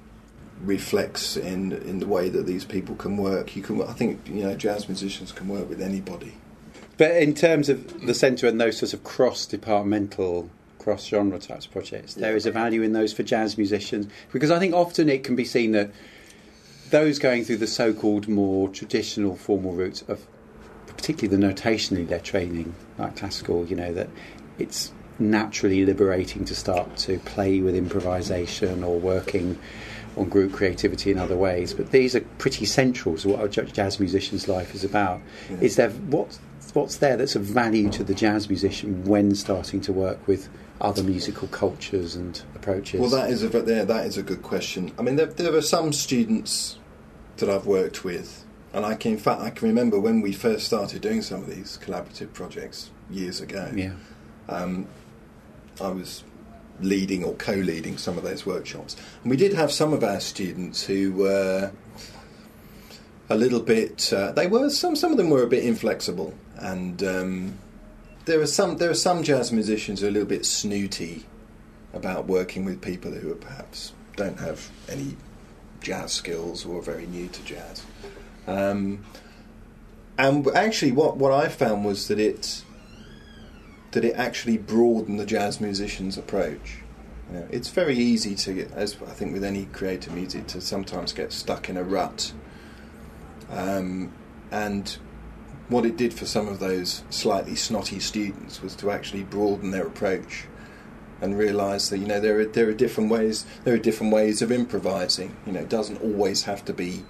reflects 0.61 1.37
in 1.37 1.73
in 1.73 1.99
the 1.99 2.07
way 2.07 2.29
that 2.29 2.47
these 2.47 2.65
people 2.65 2.95
can 2.97 3.17
work. 3.17 3.57
You 3.57 3.63
can, 3.63 3.83
I 3.83 3.93
think, 3.93 4.29
you 4.29 4.43
know, 4.43 4.55
jazz 4.55 4.89
musicians 4.89 5.33
can 5.33 5.49
work 5.49 5.69
with 5.69 5.81
anybody. 5.81 6.35
But 7.03 7.17
in 7.17 7.35
terms 7.35 7.69
of 7.69 8.07
the 8.07 8.15
centre 8.15 8.47
and 8.47 8.61
those 8.61 8.79
sorts 8.79 8.95
of 8.95 9.03
cross-departmental, 9.03 10.49
cross-genre 10.79 11.41
types 11.41 11.67
of 11.67 11.73
projects, 11.73 12.15
there 12.15 12.37
is 12.37 12.47
a 12.47 12.53
value 12.53 12.81
in 12.83 12.93
those 12.93 13.13
for 13.13 13.25
jazz 13.25 13.59
musicians 13.59 14.07
because 14.33 14.53
I 14.53 14.61
think 14.61 14.73
often 14.73 15.09
it 15.09 15.25
can 15.25 15.35
be 15.35 15.45
seen 15.45 15.73
that 15.73 15.91
those 16.91 17.19
going 17.19 17.43
through 17.43 17.57
the 17.57 17.67
so-called 17.67 18.29
more 18.29 18.69
traditional 18.69 19.35
formal 19.35 19.73
routes 19.73 20.03
of 20.03 20.29
particularly 20.87 21.37
the 21.37 21.45
notationally 21.45 22.09
led 22.09 22.23
training, 22.23 22.73
like 22.99 23.17
classical, 23.17 23.67
you 23.67 23.75
know, 23.75 23.93
that 23.95 24.09
it's 24.61 24.93
naturally 25.19 25.85
liberating 25.85 26.45
to 26.45 26.55
start 26.55 26.97
to 26.99 27.19
play 27.19 27.61
with 27.61 27.75
improvisation 27.75 28.85
or 28.85 29.01
working 29.01 29.59
on 30.17 30.29
group 30.29 30.53
creativity 30.53 31.11
in 31.11 31.19
other 31.19 31.37
ways. 31.37 31.75
But 31.75 31.91
these 31.91 32.15
are 32.15 32.21
pretty 32.39 32.65
central 32.65 33.17
to 33.19 33.31
what 33.31 33.59
a 33.59 33.65
jazz 33.65 33.99
musician's 33.99 34.47
life 34.47 34.73
is 34.73 34.85
about. 34.85 35.21
Yeah. 35.51 35.57
Is 35.63 35.75
there 35.75 35.91
what 35.91 36.39
what's 36.73 36.97
there 36.97 37.17
that's 37.17 37.37
of 37.37 37.43
value 37.43 37.91
to 37.91 38.05
the 38.05 38.15
jazz 38.15 38.49
musician 38.49 39.05
when 39.05 39.35
starting 39.35 39.81
to 39.83 39.93
work 39.93 40.27
with 40.27 40.49
other 40.81 41.03
musical 41.03 41.49
cultures 41.49 42.17
and 42.17 42.43
approaches? 42.55 43.01
Well, 43.01 43.11
that 43.11 43.31
is 43.31 43.43
a 43.43 43.49
there. 43.49 43.85
That 43.85 44.07
is 44.07 44.19
a 44.19 44.23
good 44.23 44.43
question. 44.43 44.93
I 44.99 45.03
mean, 45.03 45.17
there, 45.17 45.27
there 45.27 45.55
are 45.55 45.63
some 45.63 45.93
students 45.93 46.79
that 47.37 47.49
I've 47.49 47.67
worked 47.67 48.05
with, 48.05 48.45
and 48.73 48.85
I 48.85 48.95
can, 48.95 49.13
in 49.13 49.19
fact, 49.19 49.41
I 49.41 49.51
can 49.51 49.69
remember 49.69 49.99
when 49.99 50.21
we 50.21 50.33
first 50.33 50.67
started 50.67 51.01
doing 51.03 51.23
some 51.23 51.41
of 51.41 51.49
these 51.49 51.79
collaborative 51.83 52.33
projects 52.33 52.91
years 53.11 53.41
ago. 53.41 53.71
yeah. 53.75 53.95
um, 54.49 54.87
I 55.81 55.89
was 55.89 56.25
leading 56.81 57.23
or 57.23 57.35
co-leading 57.35 57.97
some 57.97 58.19
of 58.19 58.25
those 58.25 58.45
workshops, 58.45 58.97
and 59.23 59.31
we 59.31 59.37
did 59.37 59.55
have 59.55 59.73
some 59.73 59.93
of 59.93 60.03
our 60.03 60.21
students 60.21 60.85
who 60.85 61.13
were 61.13 61.73
a 63.31 63.37
little 63.37 63.61
bit. 63.61 64.13
Uh, 64.13 64.33
they 64.33 64.47
were 64.47 64.69
some. 64.71 64.97
Some 64.97 65.13
of 65.13 65.17
them 65.17 65.31
were 65.31 65.43
a 65.43 65.49
bit 65.49 65.65
inflexible, 65.65 66.35
and 66.63 67.03
um, 67.03 67.59
there 68.25 68.41
are 68.41 68.47
some. 68.47 68.77
There 68.79 68.91
are 68.91 68.95
some 68.95 69.23
jazz 69.23 69.53
musicians 69.53 70.01
who 70.01 70.07
are 70.07 70.09
a 70.09 70.13
little 70.13 70.29
bit 70.29 70.47
snooty 70.47 71.27
about 71.93 72.27
working 72.27 72.65
with 72.65 72.81
people 72.81 73.11
who 73.11 73.35
perhaps 73.35 73.93
don't 74.17 74.39
have 74.39 74.71
any 74.89 75.17
jazz 75.81 76.13
skills 76.13 76.65
or 76.65 76.79
are 76.79 76.83
very 76.83 77.07
new 77.07 77.29
to 77.29 77.45
jazz. 77.45 77.85
Um, 78.47 79.05
and 80.17 80.47
actually, 80.55 80.93
what 80.93 81.17
what 81.17 81.33
I 81.33 81.49
found 81.49 81.85
was 81.85 82.09
that 82.09 82.21
it 82.21 82.65
that 83.91 84.05
it 84.05 84.15
actually 84.15 84.57
broadened 84.57 85.19
the 85.19 85.27
jazz 85.27 85.61
musician's 85.61 86.17
approach. 86.17 86.79
You 87.31 87.39
know, 87.39 87.49
it's 87.51 87.69
very 87.69 87.97
easy 87.97 88.35
to, 88.37 88.69
as 88.75 88.97
I 89.03 89.13
think 89.13 89.33
with 89.33 89.45
any 89.45 89.67
creative 89.67 90.15
music, 90.15 90.47
to 90.49 90.61
sometimes 90.61 91.13
get 91.13 91.33
stuck 91.33 91.69
in 91.69 91.77
a 91.77 91.83
rut. 91.83 92.33
Um, 93.51 94.13
and 94.51 94.97
what 95.73 95.87
it 95.87 95.97
did 95.97 96.13
for 96.13 96.27
some 96.27 96.49
of 96.49 96.59
those 96.59 97.03
slightly 97.11 97.55
snotty 97.55 97.99
students 97.99 98.63
was 98.63 98.77
to 98.77 98.91
actually 98.91 99.25
broaden 99.25 99.71
their 99.71 99.87
approach 99.87 100.45
and 101.23 101.39
realise 101.39 101.89
that 101.89 101.99
you 101.99 102.07
know 102.07 102.21
there 102.21 102.41
are 102.41 102.45
there 102.45 102.69
are 102.69 102.75
different 102.75 103.09
ways 103.09 103.47
there 103.65 103.73
are 103.73 103.79
different 103.79 104.13
ways 104.13 104.43
of 104.43 104.53
improvising. 104.53 105.37
You 105.47 105.53
know, 105.53 105.61
it 105.61 105.69
doesn't 105.69 106.03
always 106.03 106.43
have 106.43 106.65
to 106.67 106.73
be 106.73 107.05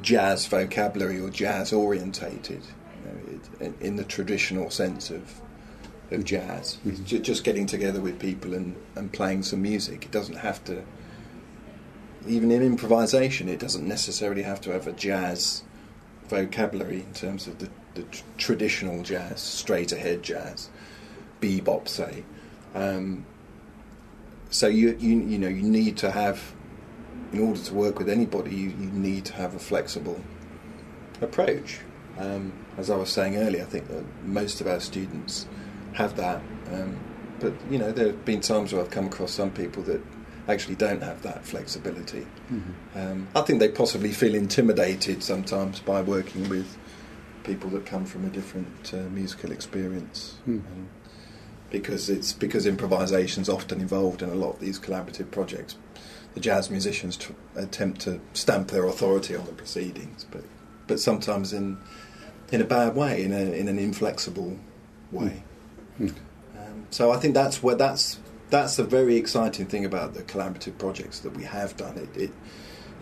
jazz 0.00 0.46
vocabulary 0.46 1.20
or 1.20 1.30
jazz 1.30 1.72
orientated. 1.72 2.62
You 3.04 3.12
know, 3.12 3.40
it, 3.60 3.74
in, 3.80 3.96
the 3.96 4.04
traditional 4.04 4.70
sense 4.70 5.10
of 5.10 5.40
of 6.10 6.24
jazz. 6.24 6.78
Mm-hmm. 6.86 7.04
Ju- 7.04 7.18
just 7.20 7.44
getting 7.44 7.66
together 7.66 8.00
with 8.00 8.18
people 8.18 8.54
and, 8.54 8.76
and 8.94 9.12
playing 9.12 9.42
some 9.42 9.62
music. 9.62 10.04
It 10.04 10.10
doesn't 10.10 10.36
have 10.36 10.64
to, 10.64 10.82
even 12.26 12.50
in 12.50 12.62
improvisation, 12.62 13.48
it 13.48 13.58
doesn't 13.58 13.86
necessarily 13.86 14.42
have 14.42 14.60
to 14.62 14.72
have 14.72 14.86
a 14.86 14.92
jazz 14.92 15.64
vocabulary 16.28 17.00
in 17.00 17.12
terms 17.12 17.46
of 17.46 17.58
the, 17.58 17.68
the 17.94 18.02
tr- 18.02 18.22
traditional 18.38 19.02
jazz, 19.02 19.40
straight 19.40 19.92
ahead 19.92 20.22
jazz, 20.22 20.68
bebop, 21.40 21.88
say. 21.88 22.24
Um, 22.74 23.24
so 24.50 24.66
you, 24.66 24.96
you 25.00 25.18
you 25.20 25.38
know 25.38 25.48
you 25.48 25.62
need 25.62 25.96
to 25.98 26.10
have, 26.10 26.54
in 27.32 27.40
order 27.40 27.60
to 27.60 27.74
work 27.74 27.98
with 27.98 28.08
anybody, 28.08 28.54
you, 28.54 28.68
you 28.68 28.90
need 28.92 29.24
to 29.26 29.32
have 29.34 29.54
a 29.54 29.58
flexible 29.58 30.20
approach. 31.20 31.80
Um, 32.18 32.52
as 32.76 32.90
I 32.90 32.96
was 32.96 33.10
saying 33.10 33.36
earlier, 33.36 33.62
I 33.62 33.66
think 33.66 33.88
that 33.88 34.04
most 34.24 34.60
of 34.60 34.66
our 34.66 34.80
students 34.80 35.46
have 35.94 36.16
that. 36.16 36.40
Um, 36.72 36.98
but 37.40 37.52
you 37.70 37.78
know, 37.78 37.92
there 37.92 38.08
have 38.08 38.24
been 38.24 38.40
times 38.40 38.72
where 38.72 38.82
I've 38.82 38.90
come 38.90 39.06
across 39.06 39.32
some 39.32 39.50
people 39.50 39.82
that 39.84 40.00
actually 40.46 40.74
don't 40.74 41.02
have 41.02 41.22
that 41.22 41.44
flexibility. 41.44 42.26
Um, 42.94 43.28
I 43.34 43.40
think 43.40 43.60
they 43.60 43.68
possibly 43.68 44.12
feel 44.12 44.34
intimidated 44.34 45.22
sometimes 45.22 45.80
by 45.80 46.02
working 46.02 46.48
with 46.48 46.76
people 47.44 47.70
that 47.70 47.86
come 47.86 48.04
from 48.04 48.24
a 48.24 48.30
different 48.30 48.92
uh, 48.92 49.08
musical 49.10 49.52
experience. 49.52 50.38
Um, 50.46 50.88
because 51.70 52.08
it's 52.08 52.32
because 52.32 52.66
improvisation's 52.66 53.48
often 53.48 53.80
involved 53.80 54.22
in 54.22 54.30
a 54.30 54.34
lot 54.34 54.54
of 54.54 54.60
these 54.60 54.78
collaborative 54.78 55.30
projects. 55.32 55.76
The 56.34 56.40
jazz 56.40 56.70
musicians 56.70 57.16
tr- 57.16 57.32
attempt 57.56 58.00
to 58.02 58.20
stamp 58.32 58.68
their 58.68 58.86
authority 58.86 59.34
on 59.34 59.44
the 59.46 59.52
proceedings, 59.52 60.24
but 60.30 60.44
but 60.86 61.00
sometimes 61.00 61.52
in 61.52 61.78
in 62.52 62.60
a 62.60 62.64
bad 62.64 62.94
way, 62.94 63.24
in 63.24 63.32
a 63.32 63.52
in 63.52 63.68
an 63.68 63.78
inflexible 63.78 64.56
way. 65.10 65.42
Hmm. 65.96 66.08
Um, 66.56 66.86
so 66.90 67.10
I 67.10 67.16
think 67.16 67.34
that's 67.34 67.62
where 67.62 67.74
that's 67.74 68.18
that's 68.50 68.78
a 68.78 68.84
very 68.84 69.16
exciting 69.16 69.66
thing 69.66 69.84
about 69.84 70.14
the 70.14 70.22
collaborative 70.22 70.78
projects 70.78 71.20
that 71.20 71.36
we 71.36 71.42
have 71.42 71.76
done. 71.76 71.98
It 71.98 72.16
it, 72.16 72.30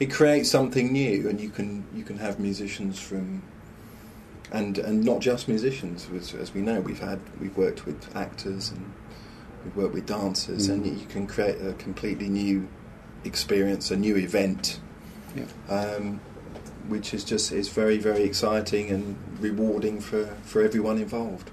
it 0.01 0.11
creates 0.11 0.51
something 0.51 0.93
new, 0.93 1.29
and 1.29 1.39
you 1.39 1.51
can 1.51 1.85
you 1.95 2.05
can 2.05 2.19
have 2.19 2.41
musicians 2.41 2.99
from 2.99 3.43
and 4.53 4.79
and 4.79 5.03
not 5.05 5.21
just 5.21 5.49
musicians. 5.49 6.07
As, 6.15 6.35
as 6.35 6.55
we 6.55 6.61
know, 6.61 6.81
we've 6.81 7.01
had 7.01 7.19
we've 7.41 7.57
worked 7.57 7.87
with 7.87 8.15
actors 8.17 8.71
and 8.71 8.93
we've 9.65 9.77
worked 9.77 9.95
with 9.95 10.07
dancers, 10.07 10.69
and 10.69 10.85
Mm. 10.85 11.01
you 11.01 11.07
can 11.07 11.27
create 11.27 11.61
a 11.61 11.73
completely 11.75 12.29
new 12.29 12.69
experience, 13.25 13.91
a 13.91 13.97
new 13.97 14.17
event, 14.17 14.79
Yeah. 15.37 15.45
um, 15.69 16.21
which 16.89 17.15
is 17.15 17.25
just 17.25 17.51
is 17.53 17.69
very 17.69 17.99
very 17.99 18.23
exciting 18.23 18.91
and 18.91 19.17
rewarding 19.41 20.01
for 20.01 20.27
for 20.45 20.63
everyone 20.63 20.99
involved. 20.99 21.51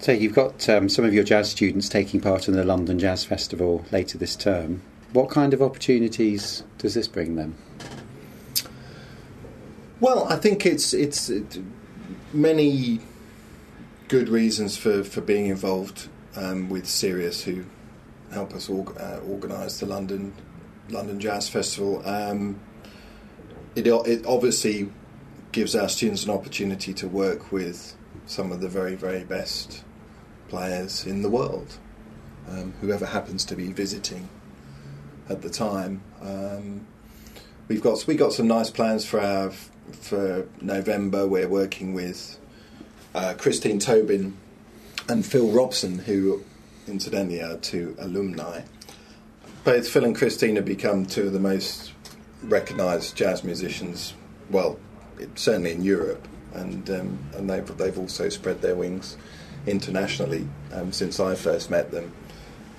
So 0.00 0.12
you've 0.12 0.34
got 0.34 0.68
um, 0.68 0.88
some 0.88 1.04
of 1.04 1.12
your 1.12 1.24
jazz 1.24 1.50
students 1.50 1.88
taking 1.88 2.20
part 2.20 2.46
in 2.48 2.54
the 2.54 2.64
London 2.64 2.98
Jazz 3.00 3.24
Festival 3.24 3.84
later 3.90 4.16
this 4.16 4.36
term. 4.36 4.80
What 5.12 5.28
kind 5.28 5.52
of 5.52 5.60
opportunities 5.60 6.62
does 6.78 6.94
this 6.94 7.08
bring 7.08 7.34
them? 7.34 7.56
Well, 10.00 10.26
I 10.28 10.36
think 10.36 10.66
it's 10.66 10.92
it's 10.94 11.28
it, 11.30 11.58
many 12.32 13.00
good 14.08 14.28
reasons 14.28 14.76
for, 14.76 15.04
for 15.04 15.20
being 15.20 15.46
involved 15.46 16.08
um, 16.36 16.68
with 16.68 16.86
Serious, 16.86 17.44
who 17.44 17.64
help 18.32 18.54
us 18.54 18.68
org- 18.68 18.96
uh, 18.98 19.20
organise 19.28 19.80
the 19.80 19.86
London 19.86 20.32
London 20.90 21.20
Jazz 21.20 21.48
Festival. 21.48 22.06
Um, 22.08 22.60
it 23.74 23.86
it 23.86 24.26
obviously 24.26 24.90
gives 25.52 25.74
our 25.74 25.88
students 25.88 26.24
an 26.24 26.30
opportunity 26.30 26.92
to 26.94 27.08
work 27.08 27.52
with 27.52 27.96
some 28.26 28.52
of 28.52 28.60
the 28.60 28.68
very 28.68 28.94
very 28.94 29.24
best 29.24 29.84
players 30.48 31.04
in 31.06 31.22
the 31.22 31.30
world. 31.30 31.78
um, 32.50 32.72
whoever 32.80 33.06
happens 33.06 33.44
to 33.46 33.56
be 33.56 33.72
visiting 33.72 34.28
at 35.28 35.42
the 35.42 35.50
time. 35.50 36.02
We've 37.68 37.82
got 37.82 38.06
we 38.06 38.14
got 38.14 38.32
some 38.32 38.48
nice 38.48 38.70
plans 38.70 39.04
for 39.04 39.20
our 39.20 39.50
for 39.92 40.46
November. 40.62 41.26
We're 41.26 41.48
working 41.48 41.92
with 41.92 42.38
uh, 43.14 43.34
Christine 43.36 43.78
Tobin 43.78 44.38
and 45.06 45.24
Phil 45.24 45.48
Robson, 45.48 45.98
who 45.98 46.44
incidentally 46.86 47.42
are 47.42 47.58
two 47.58 47.94
alumni. 47.98 48.62
Both 49.64 49.86
Phil 49.86 50.04
and 50.06 50.16
Christine 50.16 50.56
have 50.56 50.64
become 50.64 51.04
two 51.04 51.26
of 51.26 51.34
the 51.34 51.40
most 51.40 51.92
recognised 52.42 53.14
jazz 53.16 53.44
musicians. 53.44 54.14
Well, 54.48 54.78
certainly 55.34 55.72
in 55.72 55.82
Europe, 55.82 56.26
and 56.54 56.88
um, 56.88 57.18
and 57.34 57.50
they've 57.50 57.76
they've 57.76 57.98
also 57.98 58.30
spread 58.30 58.62
their 58.62 58.76
wings 58.76 59.18
internationally 59.66 60.48
um, 60.72 60.90
since 60.90 61.20
I 61.20 61.34
first 61.34 61.68
met 61.68 61.90
them. 61.90 62.12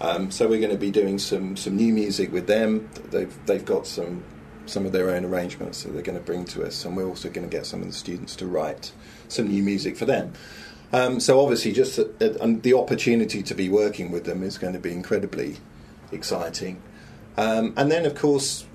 Um, 0.01 0.31
so 0.31 0.48
we're 0.48 0.60
going 0.60 0.72
to 0.72 0.77
be 0.77 0.91
doing 0.91 1.19
some, 1.19 1.58
some 1.58 1.75
new 1.75 1.93
music 1.93 2.31
with 2.31 2.48
them. 2.48 2.89
They've 3.12 3.46
they've 3.46 3.65
got 3.65 3.86
some 3.86 4.24
some 4.70 4.86
of 4.86 4.92
their 4.92 5.10
own 5.10 5.26
arrangements 5.26 5.84
that 5.84 5.92
they're 5.92 6.02
going 6.02 6.18
to 6.18 6.24
bring 6.24 6.46
to 6.46 6.64
us, 6.64 6.86
and 6.86 6.96
we're 6.96 7.08
also 7.08 7.30
going 7.30 7.48
to 7.48 7.56
get 7.56 7.66
some 7.66 7.82
of 7.82 7.88
the 7.88 7.94
students 7.94 8.36
to 8.38 8.46
write 8.46 8.92
some 9.28 9.48
new 9.48 9.64
music 9.64 9.98
for 9.98 10.06
them. 10.06 10.34
Um, 10.92 11.20
so 11.20 11.40
obviously, 11.40 11.72
just 11.72 11.96
the, 11.98 12.60
the, 12.62 12.74
opportunity 12.74 13.44
to 13.44 13.54
be 13.54 13.70
working 13.70 14.12
with 14.12 14.26
them 14.26 14.42
is 14.42 14.58
going 14.58 14.74
to 14.74 14.80
be 14.80 14.92
incredibly 14.92 15.58
exciting. 16.12 16.82
Um, 17.38 17.74
and 17.78 17.92
then, 17.92 18.06
of 18.06 18.16
course, 18.16 18.66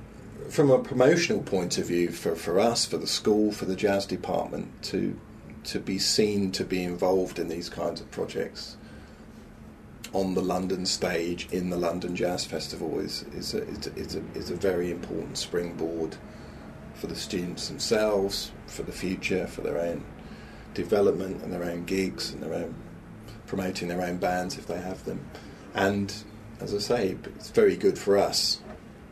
from 0.48 0.70
a 0.70 0.78
promotional 0.78 1.42
point 1.42 1.76
of 1.78 1.86
view, 1.86 2.10
for, 2.10 2.36
for 2.36 2.60
us, 2.60 2.84
for 2.84 2.98
the 2.98 3.08
school, 3.08 3.50
for 3.50 3.64
the 3.64 3.74
jazz 3.74 4.06
department, 4.06 4.82
to 4.84 5.18
to 5.64 5.80
be 5.80 5.98
seen 5.98 6.52
to 6.52 6.64
be 6.64 6.82
involved 6.82 7.38
in 7.38 7.48
these 7.48 7.70
kinds 7.70 8.00
of 8.00 8.10
projects 8.10 8.76
on 10.14 10.34
the 10.34 10.40
London 10.40 10.86
stage 10.86 11.48
in 11.50 11.68
the 11.70 11.76
London 11.76 12.14
Jazz 12.14 12.44
Festival 12.44 13.00
is 13.00 13.24
is 13.34 13.52
a, 13.52 13.62
is 13.96 14.16
a, 14.16 14.22
is 14.34 14.50
a 14.50 14.54
very 14.56 14.90
important 14.90 15.36
springboard 15.36 16.16
for 16.94 17.08
the 17.08 17.16
students 17.16 17.68
themselves, 17.68 18.52
for 18.66 18.84
the 18.84 18.92
future, 18.92 19.46
for 19.48 19.60
their 19.60 19.78
own 19.78 20.04
development 20.72 21.42
and 21.42 21.52
their 21.52 21.64
own 21.64 21.84
gigs 21.84 22.32
and 22.32 22.42
their 22.42 22.54
own 22.54 22.74
promoting 23.46 23.88
their 23.88 24.02
own 24.02 24.16
bands 24.16 24.56
if 24.56 24.66
they 24.66 24.80
have 24.80 25.04
them. 25.04 25.28
And 25.74 26.14
as 26.60 26.74
I 26.74 26.78
say, 26.78 27.16
it's 27.36 27.50
very 27.50 27.76
good 27.76 27.98
for 27.98 28.16
us 28.16 28.60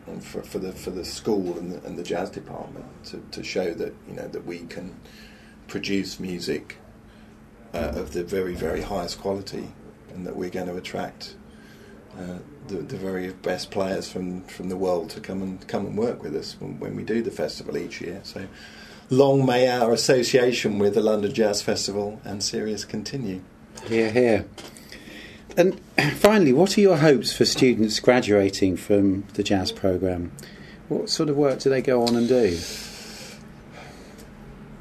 and 0.06 0.24
for, 0.24 0.42
for 0.42 0.60
the 0.60 0.72
for 0.72 0.90
the 0.90 1.04
school 1.04 1.58
and 1.58 1.72
the, 1.72 1.84
and 1.86 1.98
the 1.98 2.02
jazz 2.02 2.30
department 2.30 2.86
to, 3.04 3.22
to 3.32 3.42
show 3.42 3.72
that 3.74 3.94
you 4.08 4.14
know 4.14 4.28
that 4.28 4.46
we 4.46 4.60
can 4.60 4.94
produce 5.66 6.20
music 6.20 6.78
uh, 7.74 7.92
of 7.94 8.12
the 8.12 8.22
very 8.22 8.54
very 8.54 8.82
highest 8.82 9.20
quality 9.20 9.68
and 10.14 10.26
that 10.26 10.36
we're 10.36 10.50
going 10.50 10.66
to 10.66 10.76
attract 10.76 11.34
uh, 12.18 12.38
the, 12.68 12.76
the, 12.76 12.96
very 12.96 13.32
best 13.32 13.70
players 13.70 14.10
from, 14.10 14.42
from 14.42 14.68
the 14.68 14.76
world 14.76 15.08
to 15.10 15.20
come 15.20 15.42
and 15.42 15.66
come 15.66 15.86
and 15.86 15.96
work 15.96 16.22
with 16.22 16.36
us 16.36 16.56
when, 16.60 16.78
when, 16.78 16.94
we 16.94 17.02
do 17.02 17.22
the 17.22 17.30
festival 17.30 17.76
each 17.78 18.00
year. 18.02 18.20
So, 18.22 18.46
long 19.08 19.46
may 19.46 19.68
our 19.68 19.92
association 19.92 20.78
with 20.78 20.94
the 20.94 21.00
London 21.00 21.32
Jazz 21.32 21.62
Festival 21.62 22.20
and 22.24 22.42
Serious 22.42 22.84
continue. 22.84 23.40
Here, 23.86 24.10
here. 24.10 24.46
And 25.56 25.80
finally, 26.16 26.52
what 26.52 26.76
are 26.76 26.80
your 26.80 26.98
hopes 26.98 27.32
for 27.32 27.44
students 27.44 27.98
graduating 28.00 28.76
from 28.76 29.24
the 29.34 29.42
jazz 29.42 29.72
program? 29.72 30.32
What 30.88 31.08
sort 31.08 31.28
of 31.30 31.36
work 31.36 31.60
do 31.60 31.70
they 31.70 31.82
go 31.82 32.02
on 32.02 32.14
and 32.16 32.28
do? 32.28 32.58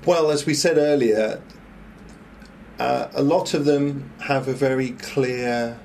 Well, 0.06 0.32
as 0.32 0.46
we 0.46 0.54
said 0.54 0.78
earlier, 0.78 1.42
uh, 2.82 3.12
a 3.14 3.22
lot 3.22 3.54
of 3.54 3.66
them 3.66 4.12
have 4.22 4.48
a 4.48 4.54
very 4.54 4.92
clear 4.92 5.80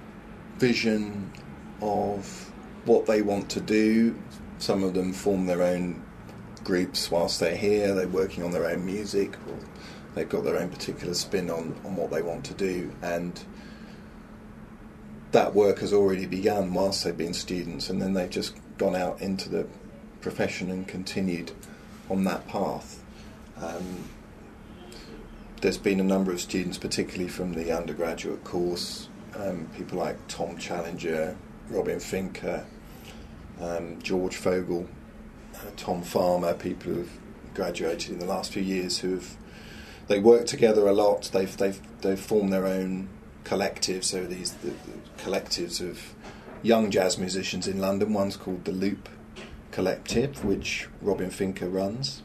vision 0.57 1.31
of 1.83 2.51
what 2.87 3.05
they 3.05 3.21
want 3.21 3.51
to 3.51 3.61
do. 3.61 4.19
Some 4.59 4.83
of 4.83 4.95
them 4.95 5.13
form 5.13 5.45
their 5.45 5.63
own 5.63 6.03
groups 6.65 7.11
whilst 7.11 7.39
they're 7.39 7.55
here, 7.55 7.95
they're 7.95 8.09
working 8.09 8.43
on 8.43 8.51
their 8.51 8.67
own 8.67 8.87
music, 8.87 9.35
or 9.47 9.59
they've 10.15 10.29
got 10.29 10.45
their 10.45 10.57
own 10.57 10.71
particular 10.71 11.13
spin 11.13 11.51
on, 11.51 11.79
on 11.85 11.97
what 11.97 12.11
they 12.11 12.23
want 12.23 12.47
to 12.47 12.55
do. 12.55 12.91
And 13.03 13.39
that 15.33 15.55
work 15.55 15.81
has 15.81 15.93
already 15.93 16.25
begun 16.25 16.73
whilst 16.73 17.05
they've 17.05 17.17
been 17.17 17.35
students, 17.35 17.91
and 17.91 18.01
then 18.01 18.15
they've 18.15 18.31
just 18.31 18.57
gone 18.79 18.97
out 18.97 19.21
into 19.21 19.51
the 19.51 19.67
profession 20.23 20.71
and 20.71 20.89
continued 20.89 21.53
on 22.09 22.25
that 22.25 22.49
path. 22.49 23.03
Um, 23.59 24.09
there's 25.61 25.79
been 25.79 26.01
a 26.01 26.05
number 26.05 26.33
of 26.33 26.41
students, 26.41 26.79
particularly 26.79 27.29
from 27.29 27.55
the 27.55 27.77
undergraduate 27.77 28.45
course, 28.45 29.09
um, 29.35 29.69
people 29.77 29.99
like 29.99 30.17
Tom 30.29 30.57
Challenger, 30.59 31.37
Robin 31.71 31.99
Fincker, 31.99 32.65
um, 33.61 34.01
George 34.03 34.37
Fogel, 34.37 34.89
uh, 35.55 35.71
Tom 35.77 36.03
Farmer, 36.03 36.55
people 36.55 36.93
who've 36.93 37.19
graduated 37.55 38.13
in 38.13 38.19
the 38.19 38.27
last 38.27 38.53
few 38.53 38.63
years 38.63 38.99
who've 38.99 39.37
they 40.09 40.21
work 40.21 40.47
together 40.47 40.87
a 40.87 40.93
lot. 40.93 41.31
They've 41.33 41.57
they've 41.57 41.81
they've 42.01 42.21
formed 42.21 42.53
their 42.53 42.67
own 42.67 43.09
collectives. 43.45 44.05
So 44.05 44.25
these 44.25 44.53
the, 44.53 44.71
the 44.71 45.23
collectives 45.23 45.81
of 45.81 46.15
young 46.63 46.91
jazz 46.91 47.19
musicians 47.19 47.67
in 47.67 47.81
London. 47.81 48.13
One's 48.13 48.37
called 48.37 48.65
the 48.65 48.73
Loop 48.73 49.09
Collective, 49.71 50.45
which 50.45 50.89
Robin 51.01 51.31
Fincker 51.31 51.73
runs, 51.73 52.23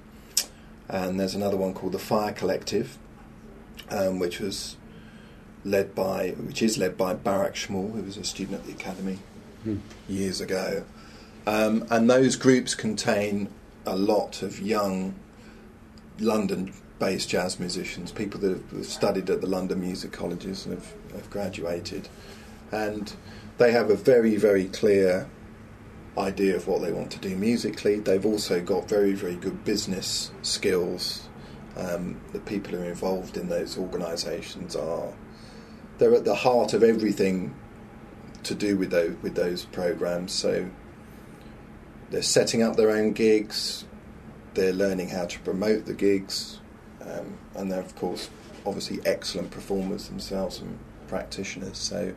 and 0.88 1.20
there's 1.20 1.36
another 1.36 1.58
one 1.58 1.74
called 1.74 1.94
the 1.94 2.00
Fire 2.00 2.32
Collective, 2.32 2.98
um, 3.90 4.20
which 4.20 4.40
was 4.40 4.78
led 5.64 5.94
by, 5.94 6.30
which 6.32 6.62
is 6.62 6.78
led 6.78 6.98
by 6.98 7.14
Barak 7.14 7.56
Schmool, 7.56 7.94
who 7.94 8.04
was 8.04 8.18
a 8.18 8.24
student 8.24 8.60
at 8.60 8.66
the 8.66 8.72
academy 8.72 9.20
mm. 9.66 9.80
years 10.08 10.42
ago. 10.42 10.84
Um, 11.46 11.86
and 11.90 12.10
those 12.10 12.36
groups 12.36 12.76
contain 12.76 13.50
a 13.86 13.96
lot 13.96 14.42
of 14.42 14.60
young 14.60 15.16
London-based 16.20 17.30
jazz 17.30 17.60
musicians, 17.60 18.12
people 18.12 18.40
that 18.42 18.62
have 18.72 18.86
studied 18.86 19.30
at 19.30 19.42
the 19.42 19.48
London 19.48 19.82
music 19.82 20.12
colleges 20.12 20.66
and 20.66 20.76
have, 20.76 20.94
have 21.14 21.30
graduated, 21.30 22.10
and 22.72 23.14
they 23.58 23.72
have 23.72 23.90
a 23.90 23.96
very, 23.96 24.36
very 24.36 24.66
clear 24.66 25.28
idea 26.18 26.56
of 26.56 26.68
what 26.68 26.82
they 26.82 26.92
want 26.92 27.12
to 27.12 27.20
do 27.20 27.36
musically. 27.36 28.00
They've 28.00 28.26
also 28.26 28.62
got 28.62 28.88
very, 28.88 29.14
very 29.14 29.36
good 29.36 29.64
business 29.64 30.32
skills 30.42 31.28
um, 31.78 32.20
the 32.34 32.40
people 32.40 32.72
who 32.72 32.82
are 32.82 32.86
involved 32.86 33.38
in 33.38 33.50
those 33.50 33.78
organisations 33.78 34.76
are 34.76 35.14
they're 35.98 36.14
at 36.14 36.26
the 36.26 36.36
heart 36.36 36.74
of 36.74 36.84
everything 36.84 37.56
to 38.44 38.56
do 38.56 38.76
with 38.76 38.90
those 38.92 39.16
with 39.22 39.36
those 39.36 39.66
programs. 39.66 40.32
So 40.32 40.70
they're 42.10 42.22
setting 42.22 42.62
up 42.62 42.76
their 42.76 42.92
own 42.92 43.14
gigs, 43.14 43.86
they're 44.54 44.74
learning 44.74 45.10
how 45.10 45.26
to 45.26 45.40
promote 45.40 45.86
the 45.86 45.94
gigs, 45.94 46.60
um, 47.02 47.38
and 47.56 47.72
they're 47.72 47.80
of 47.80 47.96
course 47.96 48.30
obviously 48.66 49.00
excellent 49.06 49.52
performers 49.52 50.08
themselves 50.08 50.60
and 50.60 50.78
practitioners. 51.08 51.78
So 51.78 52.14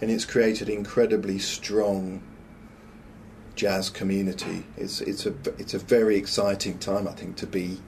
and 0.00 0.10
it's 0.10 0.24
created 0.24 0.68
incredibly 0.68 1.38
strong 1.38 2.22
jazz 3.54 3.88
community. 3.90 4.66
It's 4.76 5.00
it's 5.00 5.24
a 5.26 5.34
it's 5.58 5.74
a 5.74 5.78
very 5.78 6.16
exciting 6.16 6.78
time 6.78 7.06
I 7.08 7.12
think 7.12 7.36
to 7.36 7.46
be 7.46 7.80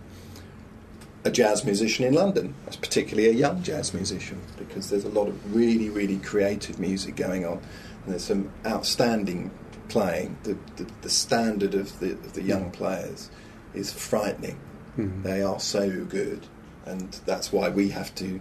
a 1.26 1.30
jazz 1.30 1.64
musician 1.64 2.04
in 2.04 2.14
London, 2.14 2.54
particularly 2.80 3.28
a 3.28 3.32
young 3.32 3.60
jazz 3.62 3.92
musician, 3.92 4.40
because 4.56 4.90
there's 4.90 5.04
a 5.04 5.08
lot 5.08 5.26
of 5.26 5.54
really, 5.54 5.90
really 5.90 6.18
creative 6.18 6.78
music 6.78 7.16
going 7.16 7.44
on, 7.44 7.54
and 7.54 8.12
there's 8.12 8.24
some 8.24 8.50
outstanding 8.64 9.50
playing. 9.88 10.36
The, 10.44 10.56
the, 10.76 10.88
the 11.02 11.10
standard 11.10 11.74
of 11.74 11.98
the, 11.98 12.12
of 12.12 12.34
the 12.34 12.42
young 12.42 12.70
players 12.70 13.28
is 13.74 13.92
frightening. 13.92 14.58
Mm-hmm. 14.96 15.22
They 15.22 15.42
are 15.42 15.58
so 15.58 16.04
good, 16.04 16.46
and 16.84 17.12
that's 17.26 17.52
why 17.52 17.70
we 17.70 17.88
have 17.88 18.14
to 18.16 18.40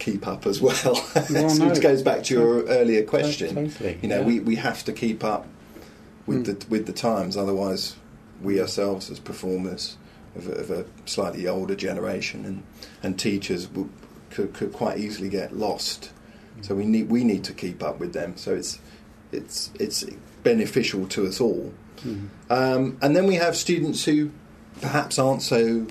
keep 0.00 0.26
up 0.26 0.46
as 0.46 0.60
well. 0.60 0.74
well 1.14 1.26
no, 1.58 1.70
it 1.70 1.80
goes 1.80 2.02
back 2.02 2.24
to 2.24 2.34
your 2.34 2.64
earlier 2.64 3.04
question. 3.04 3.54
Totally, 3.54 4.00
you 4.02 4.08
know, 4.08 4.20
yeah. 4.20 4.26
we, 4.26 4.40
we 4.40 4.56
have 4.56 4.84
to 4.84 4.92
keep 4.92 5.22
up 5.22 5.46
with 6.26 6.44
mm. 6.44 6.58
the 6.58 6.66
with 6.68 6.86
the 6.86 6.92
times, 6.92 7.36
otherwise, 7.36 7.94
we 8.42 8.60
ourselves 8.60 9.12
as 9.12 9.20
performers 9.20 9.96
of 10.38 10.48
a, 10.48 10.52
of 10.52 10.70
a 10.70 10.84
slightly 11.04 11.46
older 11.46 11.74
generation, 11.74 12.44
and 12.44 12.62
and 13.02 13.18
teachers 13.18 13.68
could 14.30 14.54
could 14.54 14.72
quite 14.72 14.98
easily 14.98 15.28
get 15.28 15.56
lost. 15.56 16.12
So 16.60 16.74
we 16.74 16.84
need 16.84 17.08
we 17.10 17.24
need 17.24 17.44
to 17.44 17.52
keep 17.52 17.82
up 17.82 18.00
with 18.00 18.12
them. 18.12 18.36
So 18.36 18.54
it's 18.54 18.78
it's 19.32 19.70
it's 19.78 20.04
beneficial 20.42 21.06
to 21.08 21.26
us 21.26 21.40
all. 21.40 21.72
Mm-hmm. 21.98 22.26
Um, 22.52 22.98
and 23.02 23.16
then 23.16 23.26
we 23.26 23.34
have 23.34 23.56
students 23.56 24.04
who 24.04 24.30
perhaps 24.80 25.18
aren't 25.18 25.42
so 25.42 25.86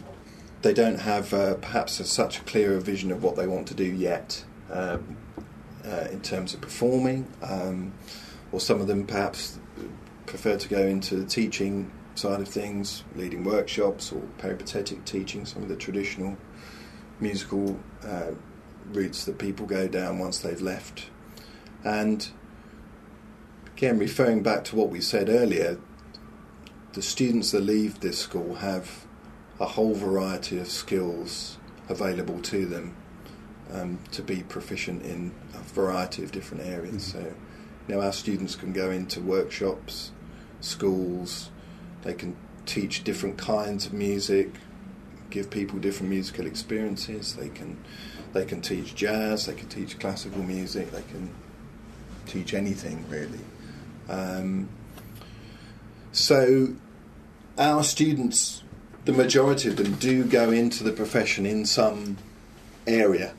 they 0.61 0.73
don't 0.73 0.99
have 0.99 1.33
uh, 1.33 1.55
perhaps 1.55 1.99
a, 1.99 2.05
such 2.05 2.39
a 2.39 2.43
clearer 2.43 2.79
vision 2.79 3.11
of 3.11 3.23
what 3.23 3.35
they 3.35 3.47
want 3.47 3.67
to 3.67 3.73
do 3.73 3.83
yet 3.83 4.43
um, 4.71 5.17
uh, 5.85 6.07
in 6.11 6.21
terms 6.21 6.53
of 6.53 6.61
performing, 6.61 7.27
um, 7.43 7.93
or 8.51 8.59
some 8.59 8.81
of 8.81 8.87
them 8.87 9.05
perhaps 9.05 9.59
prefer 10.25 10.57
to 10.57 10.67
go 10.67 10.81
into 10.81 11.25
teaching 11.25 11.91
side 12.17 12.41
of 12.41 12.47
things, 12.47 13.03
leading 13.15 13.43
workshops 13.43 14.11
or 14.11 14.21
peripatetic 14.37 15.05
teaching, 15.05 15.45
some 15.45 15.63
of 15.63 15.69
the 15.69 15.75
traditional 15.75 16.37
musical 17.19 17.79
uh, 18.03 18.31
routes 18.91 19.25
that 19.25 19.37
people 19.37 19.65
go 19.65 19.87
down 19.87 20.19
once 20.19 20.39
they've 20.39 20.61
left. 20.61 21.09
And 21.83 22.27
again, 23.75 23.99
referring 23.99 24.43
back 24.43 24.63
to 24.65 24.75
what 24.75 24.89
we 24.89 25.01
said 25.01 25.29
earlier, 25.29 25.79
the 26.93 27.01
students 27.01 27.51
that 27.51 27.61
leave 27.61 27.99
this 27.99 28.17
school 28.17 28.55
have 28.55 29.05
a 29.59 29.65
whole 29.65 29.93
variety 29.93 30.57
of 30.57 30.67
skills 30.67 31.57
available 31.89 32.41
to 32.41 32.65
them 32.65 32.95
um, 33.71 33.99
to 34.11 34.21
be 34.21 34.43
proficient 34.43 35.03
in 35.03 35.31
a 35.53 35.59
variety 35.59 36.23
of 36.23 36.31
different 36.31 36.63
areas. 36.65 37.13
Mm-hmm. 37.13 37.27
So, 37.27 37.33
you 37.87 37.95
know, 37.95 38.01
our 38.01 38.13
students 38.13 38.55
can 38.55 38.73
go 38.73 38.89
into 38.91 39.21
workshops, 39.21 40.11
schools, 40.59 41.49
they 42.07 42.13
can 42.13 42.37
teach 42.65 43.03
different 43.03 43.37
kinds 43.37 43.85
of 43.85 43.91
music, 43.91 44.49
give 45.29 45.49
people 45.49 45.77
different 45.77 46.09
musical 46.09 46.45
experiences. 46.45 47.35
They 47.35 47.49
can 47.49 47.83
they 48.31 48.45
can 48.45 48.61
teach 48.61 48.95
jazz, 48.95 49.45
they 49.45 49.53
can 49.53 49.67
teach 49.67 49.99
classical 49.99 50.41
music, 50.41 50.89
they 50.91 51.01
can 51.01 51.29
teach 52.25 52.53
anything 52.53 53.03
really. 53.09 53.41
Um, 54.07 54.69
so 56.13 56.75
our 57.57 57.83
students, 57.83 58.63
the 59.03 59.11
majority 59.11 59.67
of 59.67 59.75
them, 59.75 59.95
do 59.95 60.23
go 60.23 60.49
into 60.51 60.85
the 60.85 60.93
profession 60.93 61.45
in 61.45 61.65
some 61.65 62.15
area, 62.87 63.33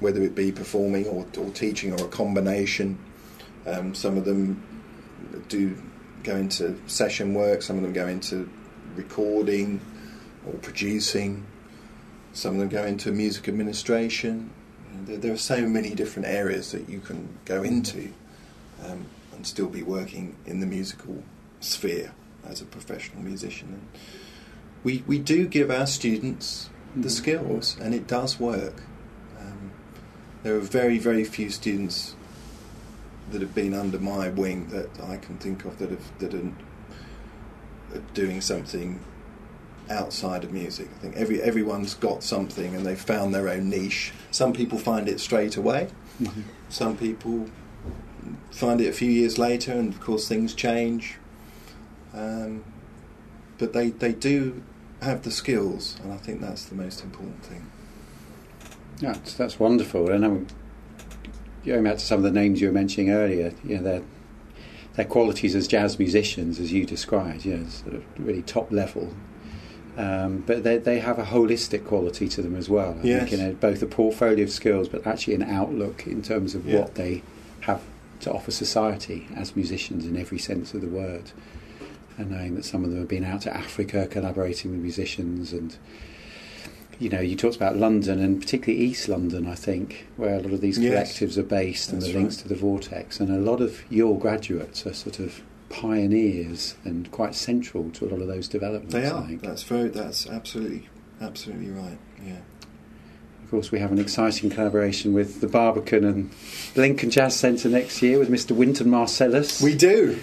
whether 0.00 0.22
it 0.22 0.34
be 0.34 0.52
performing 0.52 1.06
or, 1.06 1.26
or 1.36 1.50
teaching 1.50 1.92
or 1.92 2.06
a 2.06 2.08
combination. 2.08 2.98
Um, 3.66 3.94
some 3.94 4.16
of 4.16 4.24
them 4.24 4.62
do 5.48 5.76
go 6.26 6.36
into 6.36 6.78
session 6.86 7.34
work, 7.34 7.62
some 7.62 7.76
of 7.76 7.82
them 7.82 7.92
go 7.92 8.06
into 8.06 8.50
recording 8.96 9.80
or 10.46 10.54
producing, 10.54 11.46
some 12.32 12.54
of 12.54 12.60
them 12.60 12.68
go 12.68 12.84
into 12.84 13.12
music 13.12 13.48
administration. 13.48 14.50
There, 15.04 15.16
there 15.16 15.32
are 15.32 15.38
so 15.38 15.66
many 15.66 15.94
different 15.94 16.26
areas 16.26 16.72
that 16.72 16.88
you 16.88 17.00
can 17.00 17.38
go 17.44 17.62
into 17.62 18.12
um, 18.84 19.06
and 19.32 19.46
still 19.46 19.68
be 19.68 19.82
working 19.82 20.36
in 20.46 20.60
the 20.60 20.66
musical 20.66 21.22
sphere 21.60 22.12
as 22.44 22.60
a 22.60 22.64
professional 22.64 23.22
musician. 23.22 23.68
And 23.68 24.02
we, 24.82 25.04
we 25.06 25.18
do 25.18 25.46
give 25.46 25.70
our 25.70 25.86
students 25.86 26.70
the 26.94 27.10
skills, 27.10 27.76
and 27.80 27.94
it 27.94 28.06
does 28.06 28.40
work. 28.40 28.82
Um, 29.38 29.70
there 30.42 30.56
are 30.56 30.60
very, 30.60 30.98
very 30.98 31.24
few 31.24 31.50
students 31.50 32.15
that 33.30 33.40
have 33.40 33.54
been 33.54 33.74
under 33.74 33.98
my 33.98 34.28
wing 34.28 34.68
that 34.68 34.88
I 35.02 35.16
can 35.16 35.36
think 35.38 35.64
of 35.64 35.78
that 35.78 35.90
have 35.90 36.18
that 36.18 36.34
are, 36.34 36.52
doing 38.12 38.40
something 38.40 39.00
outside 39.88 40.44
of 40.44 40.52
music. 40.52 40.88
I 40.96 40.98
think 40.98 41.16
every 41.16 41.40
everyone's 41.40 41.94
got 41.94 42.22
something 42.22 42.74
and 42.74 42.84
they've 42.84 43.00
found 43.00 43.34
their 43.34 43.48
own 43.48 43.70
niche. 43.70 44.12
Some 44.30 44.52
people 44.52 44.78
find 44.78 45.08
it 45.08 45.20
straight 45.20 45.56
away. 45.56 45.88
Mhm. 46.20 46.42
Some 46.68 46.96
people 46.96 47.46
find 48.50 48.80
it 48.80 48.88
a 48.88 48.92
few 48.92 49.10
years 49.10 49.38
later, 49.38 49.72
and 49.72 49.92
of 49.92 50.00
course 50.00 50.28
things 50.28 50.54
change. 50.54 51.16
Um, 52.12 52.64
but 53.58 53.72
they 53.72 53.90
they 53.90 54.12
do 54.12 54.62
have 55.00 55.22
the 55.22 55.30
skills, 55.30 55.98
and 56.02 56.12
I 56.12 56.16
think 56.16 56.40
that's 56.40 56.64
the 56.64 56.74
most 56.74 57.02
important 57.04 57.42
thing. 57.44 57.70
That's, 59.00 59.34
that's 59.34 59.60
wonderful. 59.60 60.10
And 60.10 60.24
I'm 60.24 60.46
going 61.66 61.84
back 61.84 61.94
to 61.94 62.00
some 62.04 62.18
of 62.18 62.22
the 62.24 62.30
names 62.30 62.60
you 62.60 62.68
were 62.68 62.72
mentioning 62.72 63.10
earlier, 63.10 63.52
you 63.64 63.76
know, 63.76 63.82
their, 63.82 64.02
their 64.94 65.04
qualities 65.04 65.54
as 65.54 65.66
jazz 65.68 65.98
musicians, 65.98 66.58
as 66.60 66.72
you 66.72 66.86
described, 66.86 67.44
you 67.44 67.56
know, 67.56 67.66
sort 67.68 67.94
of 67.94 68.04
really 68.18 68.42
top 68.42 68.70
level. 68.72 69.12
Um, 69.96 70.44
but 70.46 70.62
they, 70.62 70.76
they 70.78 70.98
have 71.00 71.18
a 71.18 71.24
holistic 71.24 71.86
quality 71.86 72.28
to 72.28 72.42
them 72.42 72.54
as 72.54 72.68
well. 72.68 72.98
I 73.02 73.06
Yes. 73.06 73.28
think, 73.30 73.32
you 73.40 73.46
know, 73.48 73.54
both 73.54 73.82
a 73.82 73.86
portfolio 73.86 74.44
of 74.44 74.50
skills, 74.50 74.88
but 74.88 75.06
actually 75.06 75.34
an 75.34 75.42
outlook 75.42 76.06
in 76.06 76.22
terms 76.22 76.54
of 76.54 76.66
Yeah. 76.66 76.80
what 76.80 76.94
they 76.96 77.22
have 77.60 77.82
to 78.20 78.32
offer 78.32 78.50
society 78.50 79.26
as 79.34 79.56
musicians 79.56 80.06
in 80.06 80.16
every 80.16 80.38
sense 80.38 80.72
of 80.74 80.80
the 80.82 80.86
word. 80.88 81.30
And 82.18 82.30
knowing 82.30 82.54
that 82.54 82.64
some 82.64 82.84
of 82.84 82.90
them 82.90 82.98
have 83.00 83.08
been 83.08 83.24
out 83.24 83.42
to 83.42 83.54
Africa 83.54 84.06
collaborating 84.10 84.70
with 84.70 84.80
musicians 84.80 85.52
and 85.52 85.76
you 86.98 87.08
know, 87.10 87.20
you 87.20 87.36
talked 87.36 87.56
about 87.56 87.76
London 87.76 88.20
and 88.20 88.40
particularly 88.40 88.84
East 88.84 89.08
London, 89.08 89.46
I 89.46 89.54
think, 89.54 90.06
where 90.16 90.34
a 90.34 90.40
lot 90.40 90.52
of 90.52 90.60
these 90.60 90.78
Yes. 90.78 91.18
collectives 91.18 91.36
are 91.36 91.42
based 91.42 91.92
and 91.92 92.00
the 92.02 92.12
links 92.12 92.36
right. 92.36 92.42
to 92.44 92.48
the 92.48 92.54
Vortex. 92.54 93.20
And 93.20 93.30
a 93.30 93.38
lot 93.38 93.60
of 93.60 93.82
your 93.90 94.18
graduates 94.18 94.86
are 94.86 94.94
sort 94.94 95.18
of 95.18 95.42
pioneers 95.68 96.76
and 96.84 97.10
quite 97.10 97.34
central 97.34 97.90
to 97.90 98.06
a 98.06 98.08
lot 98.08 98.20
of 98.20 98.28
those 98.28 98.48
developments. 98.48 98.94
They 98.94 99.06
I 99.06 99.10
are. 99.10 99.26
think. 99.26 99.42
That's 99.42 99.62
very. 99.62 99.88
That's 99.88 100.26
absolutely, 100.28 100.88
absolutely 101.20 101.70
right. 101.70 101.98
Yeah. 102.24 102.38
Of 103.44 103.50
course, 103.50 103.70
we 103.70 103.78
have 103.78 103.92
an 103.92 103.98
exciting 104.00 104.50
collaboration 104.50 105.12
with 105.12 105.40
the 105.40 105.46
Barbican 105.46 106.04
and 106.04 106.30
Lincoln 106.74 107.10
Jazz 107.10 107.36
Centre 107.36 107.68
next 107.68 108.02
year 108.02 108.18
with 108.18 108.28
Mr. 108.28 108.50
Wynton 108.56 108.88
Marsalis. 108.88 109.62
We 109.62 109.76
do. 109.76 110.18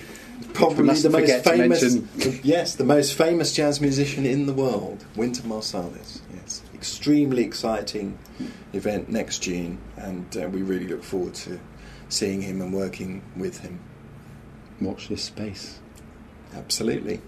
Probably 0.53 0.93
the 0.95 1.09
most 1.09 1.43
famous. 1.43 2.43
yes, 2.43 2.75
the 2.75 2.83
most 2.83 3.13
famous 3.13 3.53
jazz 3.53 3.81
musician 3.81 4.25
in 4.25 4.45
the 4.45 4.53
world, 4.53 5.05
Wynton 5.15 5.49
Marsalis. 5.49 6.21
Yes, 6.33 6.61
extremely 6.73 7.43
exciting 7.43 8.17
event 8.73 9.09
next 9.09 9.39
June, 9.39 9.79
and 9.97 10.37
uh, 10.37 10.47
we 10.49 10.61
really 10.61 10.87
look 10.87 11.03
forward 11.03 11.33
to 11.35 11.59
seeing 12.09 12.41
him 12.41 12.61
and 12.61 12.73
working 12.73 13.21
with 13.35 13.59
him. 13.59 13.79
Watch 14.79 15.07
this 15.07 15.23
space. 15.23 15.79
Absolutely. 16.53 17.21